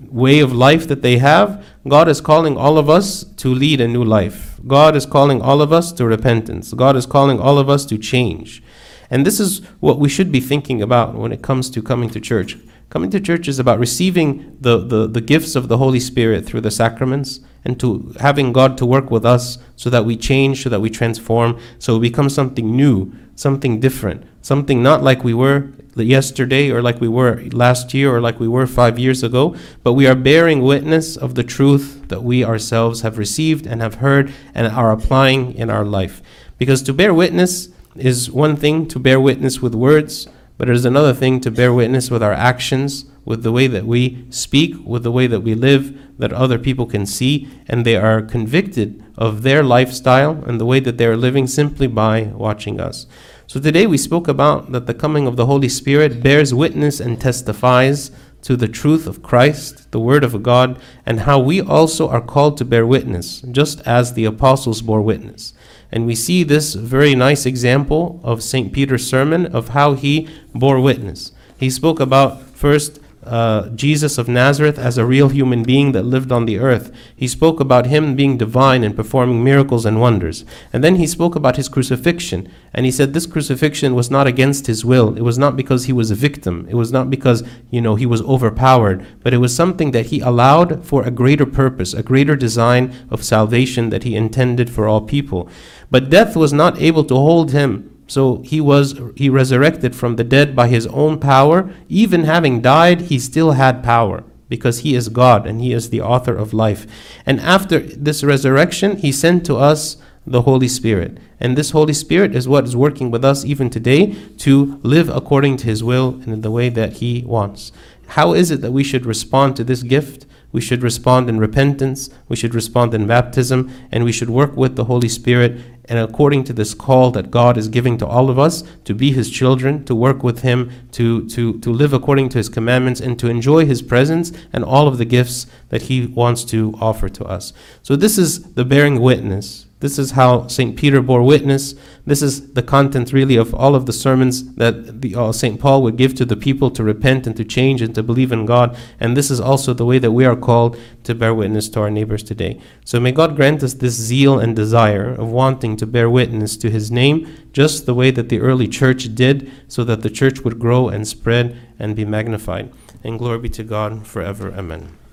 way 0.10 0.39
of 0.39 0.54
life 0.54 0.88
that 0.88 1.01
they 1.01 1.18
have. 1.18 1.65
God 1.86 2.08
is 2.08 2.22
calling 2.22 2.56
all 2.56 2.77
of 2.77 2.89
us 2.89 3.25
to 3.36 3.54
lead 3.54 3.82
a 3.82 3.88
new 3.89 4.04
life. 4.04 4.58
God 4.65 4.96
is 4.96 5.06
calling 5.06 5.42
all 5.42 5.62
of 5.62 5.74
us 5.74 5.92
to 5.94 6.06
repentance. 6.06 6.74
God 6.74 6.96
is 6.96 7.06
calling 7.06 7.42
all 7.42 7.60
of 7.60 7.70
us 7.70 7.86
to 7.88 7.98
change. 7.98 8.63
And 9.10 9.26
this 9.26 9.40
is 9.40 9.60
what 9.80 10.00
we 10.00 10.10
should 10.10 10.32
be 10.32 10.40
thinking 10.40 10.82
about 10.82 11.16
when 11.16 11.32
it 11.32 11.42
comes 11.42 11.70
to 11.72 11.82
coming 11.82 12.10
to 12.12 12.20
church. 12.20 12.58
Coming 12.90 13.10
to 13.10 13.20
church 13.20 13.48
is 13.48 13.60
about 13.60 13.80
receiving 13.80 14.58
the, 14.62 14.78
the, 14.78 15.08
the 15.08 15.22
gifts 15.22 15.56
of 15.56 15.68
the 15.68 15.78
Holy 15.78 16.00
Spirit 16.00 16.46
through 16.46 16.62
the 16.62 16.72
sacraments 16.72 17.40
and 17.64 17.80
to 17.80 18.16
having 18.20 18.54
God 18.54 18.78
to 18.78 18.86
work 18.86 19.10
with 19.10 19.26
us 19.26 19.58
so 19.76 19.90
that 19.90 20.06
we 20.06 20.16
change, 20.16 20.64
so 20.64 20.70
that 20.70 20.80
we 20.80 20.90
transform, 20.90 21.60
so 21.80 21.98
we 21.98 22.10
become 22.10 22.30
something 22.30 22.76
new, 22.76 23.12
something 23.36 23.80
different, 23.80 24.24
something 24.42 24.84
not 24.84 25.04
like 25.04 25.24
we 25.24 25.34
were 25.34 25.72
yesterday 25.96 26.70
or 26.70 26.82
like 26.82 27.02
we 27.02 27.08
were 27.08 27.44
last 27.52 27.94
year 27.94 28.14
or 28.14 28.22
like 28.22 28.40
we 28.40 28.48
were 28.48 28.68
five 28.68 29.00
years 29.00 29.24
ago, 29.24 29.56
but 29.84 29.94
we 29.94 30.08
are 30.08 30.16
bearing 30.16 30.62
witness 30.62 31.18
of 31.18 31.36
the 31.36 31.44
truth 31.44 32.08
that 32.10 32.24
we 32.24 32.44
ourselves 32.44 33.02
have 33.02 33.18
received 33.18 33.66
and 33.66 33.82
have 33.82 33.96
heard 33.96 34.32
and 34.54 34.68
are 34.68 34.92
applying 34.92 35.54
in 35.56 35.70
our 35.70 35.86
life. 35.86 36.22
Because 36.58 36.82
to 36.84 36.94
bear 36.94 37.14
witness 37.14 37.70
is 37.96 38.30
one 38.30 38.56
thing 38.56 38.88
to 38.90 39.00
bear 39.00 39.20
witness 39.20 39.62
with 39.62 39.74
words, 39.74 40.28
but 40.58 40.70
it 40.70 40.75
is 40.75 40.86
another 40.86 41.14
thing 41.14 41.40
to 41.42 41.52
bear 41.52 41.74
witness 41.74 42.10
with 42.10 42.24
our 42.24 42.34
actions, 42.34 43.06
with 43.25 43.44
the 43.44 43.52
way 43.52 43.68
that 43.68 43.86
we 43.86 44.25
speak, 44.30 44.75
with 44.86 45.04
the 45.04 45.12
way 45.12 45.28
that 45.28 45.42
we 45.42 45.56
live, 45.56 45.98
that 46.18 46.32
other 46.32 46.60
people 46.60 46.86
can 46.86 47.06
see, 47.06 47.50
and 47.68 47.86
they 47.86 47.96
are 47.96 48.22
convicted 48.22 49.04
of 49.18 49.44
their 49.44 49.64
lifestyle 49.64 50.44
and 50.46 50.60
the 50.60 50.66
way 50.66 50.80
that 50.80 50.98
they 50.98 51.06
are 51.06 51.18
living 51.18 51.48
simply 51.48 51.88
by 51.88 52.24
watching 52.24 52.80
us. 52.80 53.06
So 53.48 53.60
today 53.60 53.86
we 53.86 53.98
spoke 53.98 54.28
about 54.28 54.72
that 54.72 54.88
the 54.88 54.93
coming 54.93 55.28
of 55.28 55.36
the 55.36 55.46
Holy 55.46 55.69
Spirit 55.69 56.24
bears 56.24 56.54
witness 56.54 57.00
and 57.00 57.19
testifies 57.19 58.12
to 58.41 58.56
the 58.56 58.67
truth 58.67 59.08
of 59.08 59.24
Christ, 59.24 59.91
the 59.91 60.00
Word 60.00 60.24
of 60.24 60.43
God, 60.43 60.80
and 61.06 61.22
how 61.22 61.39
we 61.39 61.60
also 61.62 62.08
are 62.10 62.22
called 62.22 62.58
to 62.58 62.65
bear 62.65 62.86
witness, 62.86 63.41
just 63.41 63.82
as 63.88 64.13
the 64.13 64.26
apostles 64.26 64.82
bore 64.82 65.02
witness. 65.02 65.54
And 65.91 66.06
we 66.06 66.15
see 66.15 66.43
this 66.43 66.74
very 66.74 67.15
nice 67.15 67.45
example 67.45 68.19
of 68.24 68.43
St. 68.43 68.74
Peter's 68.74 69.08
sermon 69.08 69.45
of 69.45 69.69
how 69.69 69.93
he 69.93 70.28
bore 70.54 70.80
witness. 70.80 71.32
He 71.58 71.69
spoke 71.69 72.00
about 72.00 72.41
first 72.41 73.00
uh, 73.26 73.70
Jesus 73.70 74.18
of 74.18 74.28
Nazareth 74.28 74.78
as 74.78 74.98
a 74.98 75.06
real 75.06 75.30
human 75.30 75.64
being 75.64 75.92
that 75.94 76.04
lived 76.04 76.32
on 76.32 76.46
the 76.46 76.60
earth. 76.60 76.92
He 77.16 77.28
spoke 77.28 77.60
about 77.60 77.88
him 77.88 78.16
being 78.16 78.38
divine 78.38 78.84
and 78.84 78.96
performing 78.96 79.44
miracles 79.44 79.86
and 79.86 80.00
wonders. 80.00 80.46
And 80.72 80.84
then 80.84 80.96
he 80.96 81.08
spoke 81.08 81.36
about 81.36 81.56
his 81.56 81.70
crucifixion. 81.70 82.52
And 82.74 82.86
he 82.86 82.92
said 82.92 83.14
this 83.14 83.26
crucifixion 83.26 83.96
was 83.96 84.12
not 84.12 84.28
against 84.28 84.68
his 84.68 84.86
will. 84.86 85.18
It 85.18 85.24
was 85.24 85.38
not 85.38 85.58
because 85.58 85.86
he 85.86 85.94
was 85.94 86.12
a 86.12 86.16
victim. 86.16 86.68
It 86.70 86.76
was 86.76 86.92
not 86.92 87.10
because, 87.10 87.44
you 87.72 87.82
know, 87.82 87.96
he 87.96 88.06
was 88.06 88.22
overpowered. 88.22 89.06
But 89.24 89.34
it 89.34 89.38
was 89.38 89.56
something 89.56 89.92
that 89.92 90.08
he 90.08 90.20
allowed 90.20 90.86
for 90.86 91.04
a 91.04 91.12
greater 91.12 91.46
purpose, 91.46 91.94
a 91.94 92.04
greater 92.04 92.36
design 92.36 92.94
of 93.10 93.24
salvation 93.24 93.90
that 93.90 94.04
he 94.04 94.16
intended 94.16 94.70
for 94.70 94.88
all 94.88 95.02
people. 95.02 95.50
But 95.90 96.10
death 96.10 96.36
was 96.36 96.54
not 96.54 96.82
able 96.82 97.04
to 97.06 97.16
hold 97.16 97.52
him 97.52 97.94
so 98.08 98.38
he 98.44 98.62
was 98.62 99.00
he 99.15 99.30
resurrected 99.30 99.96
from 99.96 100.15
the 100.15 100.24
dead 100.24 100.56
by 100.56 100.68
his 100.68 100.88
own 100.88 101.20
power. 101.20 101.74
Even 101.89 102.24
having 102.24 102.62
died, 102.62 103.02
he 103.02 103.20
still 103.20 103.52
had 103.52 103.84
power 103.84 104.24
because 104.48 104.80
he 104.80 104.96
is 104.96 105.10
God 105.10 105.48
and 105.48 105.60
he 105.60 105.74
is 105.74 105.89
the 105.89 106.02
author 106.02 106.36
of 106.36 106.54
life. 106.54 106.86
And 107.26 107.39
after 107.39 107.80
this 107.80 108.24
resurrection, 108.24 108.98
he 108.98 109.12
sent 109.12 109.46
to 109.48 109.56
us 109.56 109.98
the 110.26 110.44
Holy 110.44 110.68
Spirit. 110.68 111.18
And 111.39 111.58
this 111.58 111.72
Holy 111.72 111.94
Spirit 111.94 112.36
is 112.36 112.48
what 112.48 112.63
is 112.63 112.76
working 112.76 113.12
with 113.12 113.26
us 113.26 113.44
even 113.44 113.70
today 113.70 114.13
to 114.38 114.80
live 114.84 115.10
according 115.10 115.58
to 115.58 115.65
his 115.65 115.84
will 115.84 116.10
and 116.24 116.30
in 116.30 116.41
the 116.41 116.52
way 116.52 116.70
that 116.70 116.94
he 116.94 117.24
wants. 117.26 117.72
How 118.08 118.34
is 118.34 118.52
it 118.52 118.62
that 118.62 118.72
we 118.72 118.84
should 118.84 119.06
respond 119.06 119.56
to 119.56 119.63
this 119.63 119.84
gift? 119.84 120.26
We 120.52 120.62
should 120.62 120.84
respond 120.84 121.28
in 121.28 121.38
repentance, 121.38 122.10
we 122.30 122.38
should 122.38 122.56
respond 122.56 122.94
in 122.94 123.08
baptism, 123.08 123.70
and 123.91 124.06
we 124.06 124.13
should 124.13 124.30
work 124.30 124.56
with 124.56 124.78
the 124.78 124.86
Holy 124.86 125.10
Spirit 125.10 125.60
and 125.88 126.00
according 126.00 126.43
to 126.45 126.54
this 126.54 126.74
call 126.74 127.12
that 127.12 127.32
God 127.32 127.58
is 127.58 127.67
giving 127.67 127.98
to 127.98 128.08
all 128.08 128.30
of 128.30 128.39
us 128.39 128.63
to 128.86 128.93
be 128.93 129.12
His 129.12 129.30
children, 129.30 129.86
to 129.86 129.95
work 129.95 130.24
with 130.24 130.41
Him, 130.41 130.71
to, 130.93 131.28
to, 131.30 131.60
to 131.60 131.69
live 131.71 131.93
according 131.93 132.30
to 132.30 132.38
His 132.38 132.50
commandments, 132.50 133.00
and 133.00 133.17
to 133.19 133.30
enjoy 133.30 133.65
His 133.65 133.82
presence 133.82 134.32
and 134.52 134.63
all 134.63 134.88
of 134.88 134.98
the 134.98 135.06
gifts 135.06 135.48
that 135.69 135.84
He 135.84 136.08
wants 136.08 136.43
to 136.45 136.74
offer 136.80 137.10
to 137.10 137.26
us. 137.26 137.54
So, 137.84 137.95
this 137.95 138.17
is 138.17 138.54
the 138.54 138.65
bearing 138.65 139.00
witness 139.00 139.64
this 139.86 140.00
is 140.00 140.12
how 140.12 140.48
St. 140.48 140.76
Peter 140.76 141.00
bore 141.00 141.21
witness. 141.21 141.76
This 142.08 142.24
is 142.24 142.54
the 142.54 142.63
content, 142.63 143.13
really, 143.13 143.36
of 143.36 143.54
all 143.54 143.76
of 143.76 143.86
the 143.86 143.93
sermons 143.93 144.56
that 144.56 144.76
uh, 145.15 145.32
St. 145.32 145.60
Paul 145.60 145.84
would 145.84 145.95
give 145.95 146.15
to 146.15 146.26
the 146.26 146.36
people 146.36 146.71
to 146.71 146.84
repent 146.84 147.28
and 147.28 147.38
to 147.38 147.45
change 147.45 147.84
and 147.84 147.93
to 147.93 148.02
believe 148.02 148.32
in 148.32 148.48
God. 148.48 148.76
And 149.00 149.15
this 149.15 149.30
is 149.30 149.39
also 149.39 149.76
the 149.76 149.86
way 149.86 150.00
that 150.00 150.10
we 150.10 150.26
are 150.26 150.36
called 150.36 150.76
to 151.04 151.13
bear 151.13 151.36
witness 151.36 151.69
to 151.69 151.82
our 151.82 151.91
neighbors 151.91 152.24
today. 152.24 152.60
So 152.84 153.00
may 153.00 153.12
God 153.12 153.36
grant 153.36 153.62
us 153.62 153.76
this 153.76 153.93
zeal 153.93 154.39
and 154.39 154.56
desire 154.56 155.13
of 155.13 155.30
wanting 155.30 155.78
to 155.78 155.86
bear 155.86 156.10
witness 156.10 156.58
to 156.58 156.71
His 156.71 156.89
name, 156.89 157.28
just 157.54 157.86
the 157.86 157.93
way 157.93 158.10
that 158.10 158.30
the 158.30 158.39
early 158.39 158.67
church 158.67 159.13
did, 159.13 159.52
so 159.67 159.84
that 159.84 160.02
the 160.02 160.10
church 160.10 160.41
would 160.41 160.58
grow 160.58 160.89
and 160.89 161.08
spread 161.08 161.56
and 161.78 161.95
be 161.95 162.06
magnified. 162.06 162.74
And 163.04 163.19
glory 163.19 163.38
be 163.38 163.50
to 163.50 163.63
God 163.63 164.08
forever. 164.08 164.52
Amen. 164.52 165.05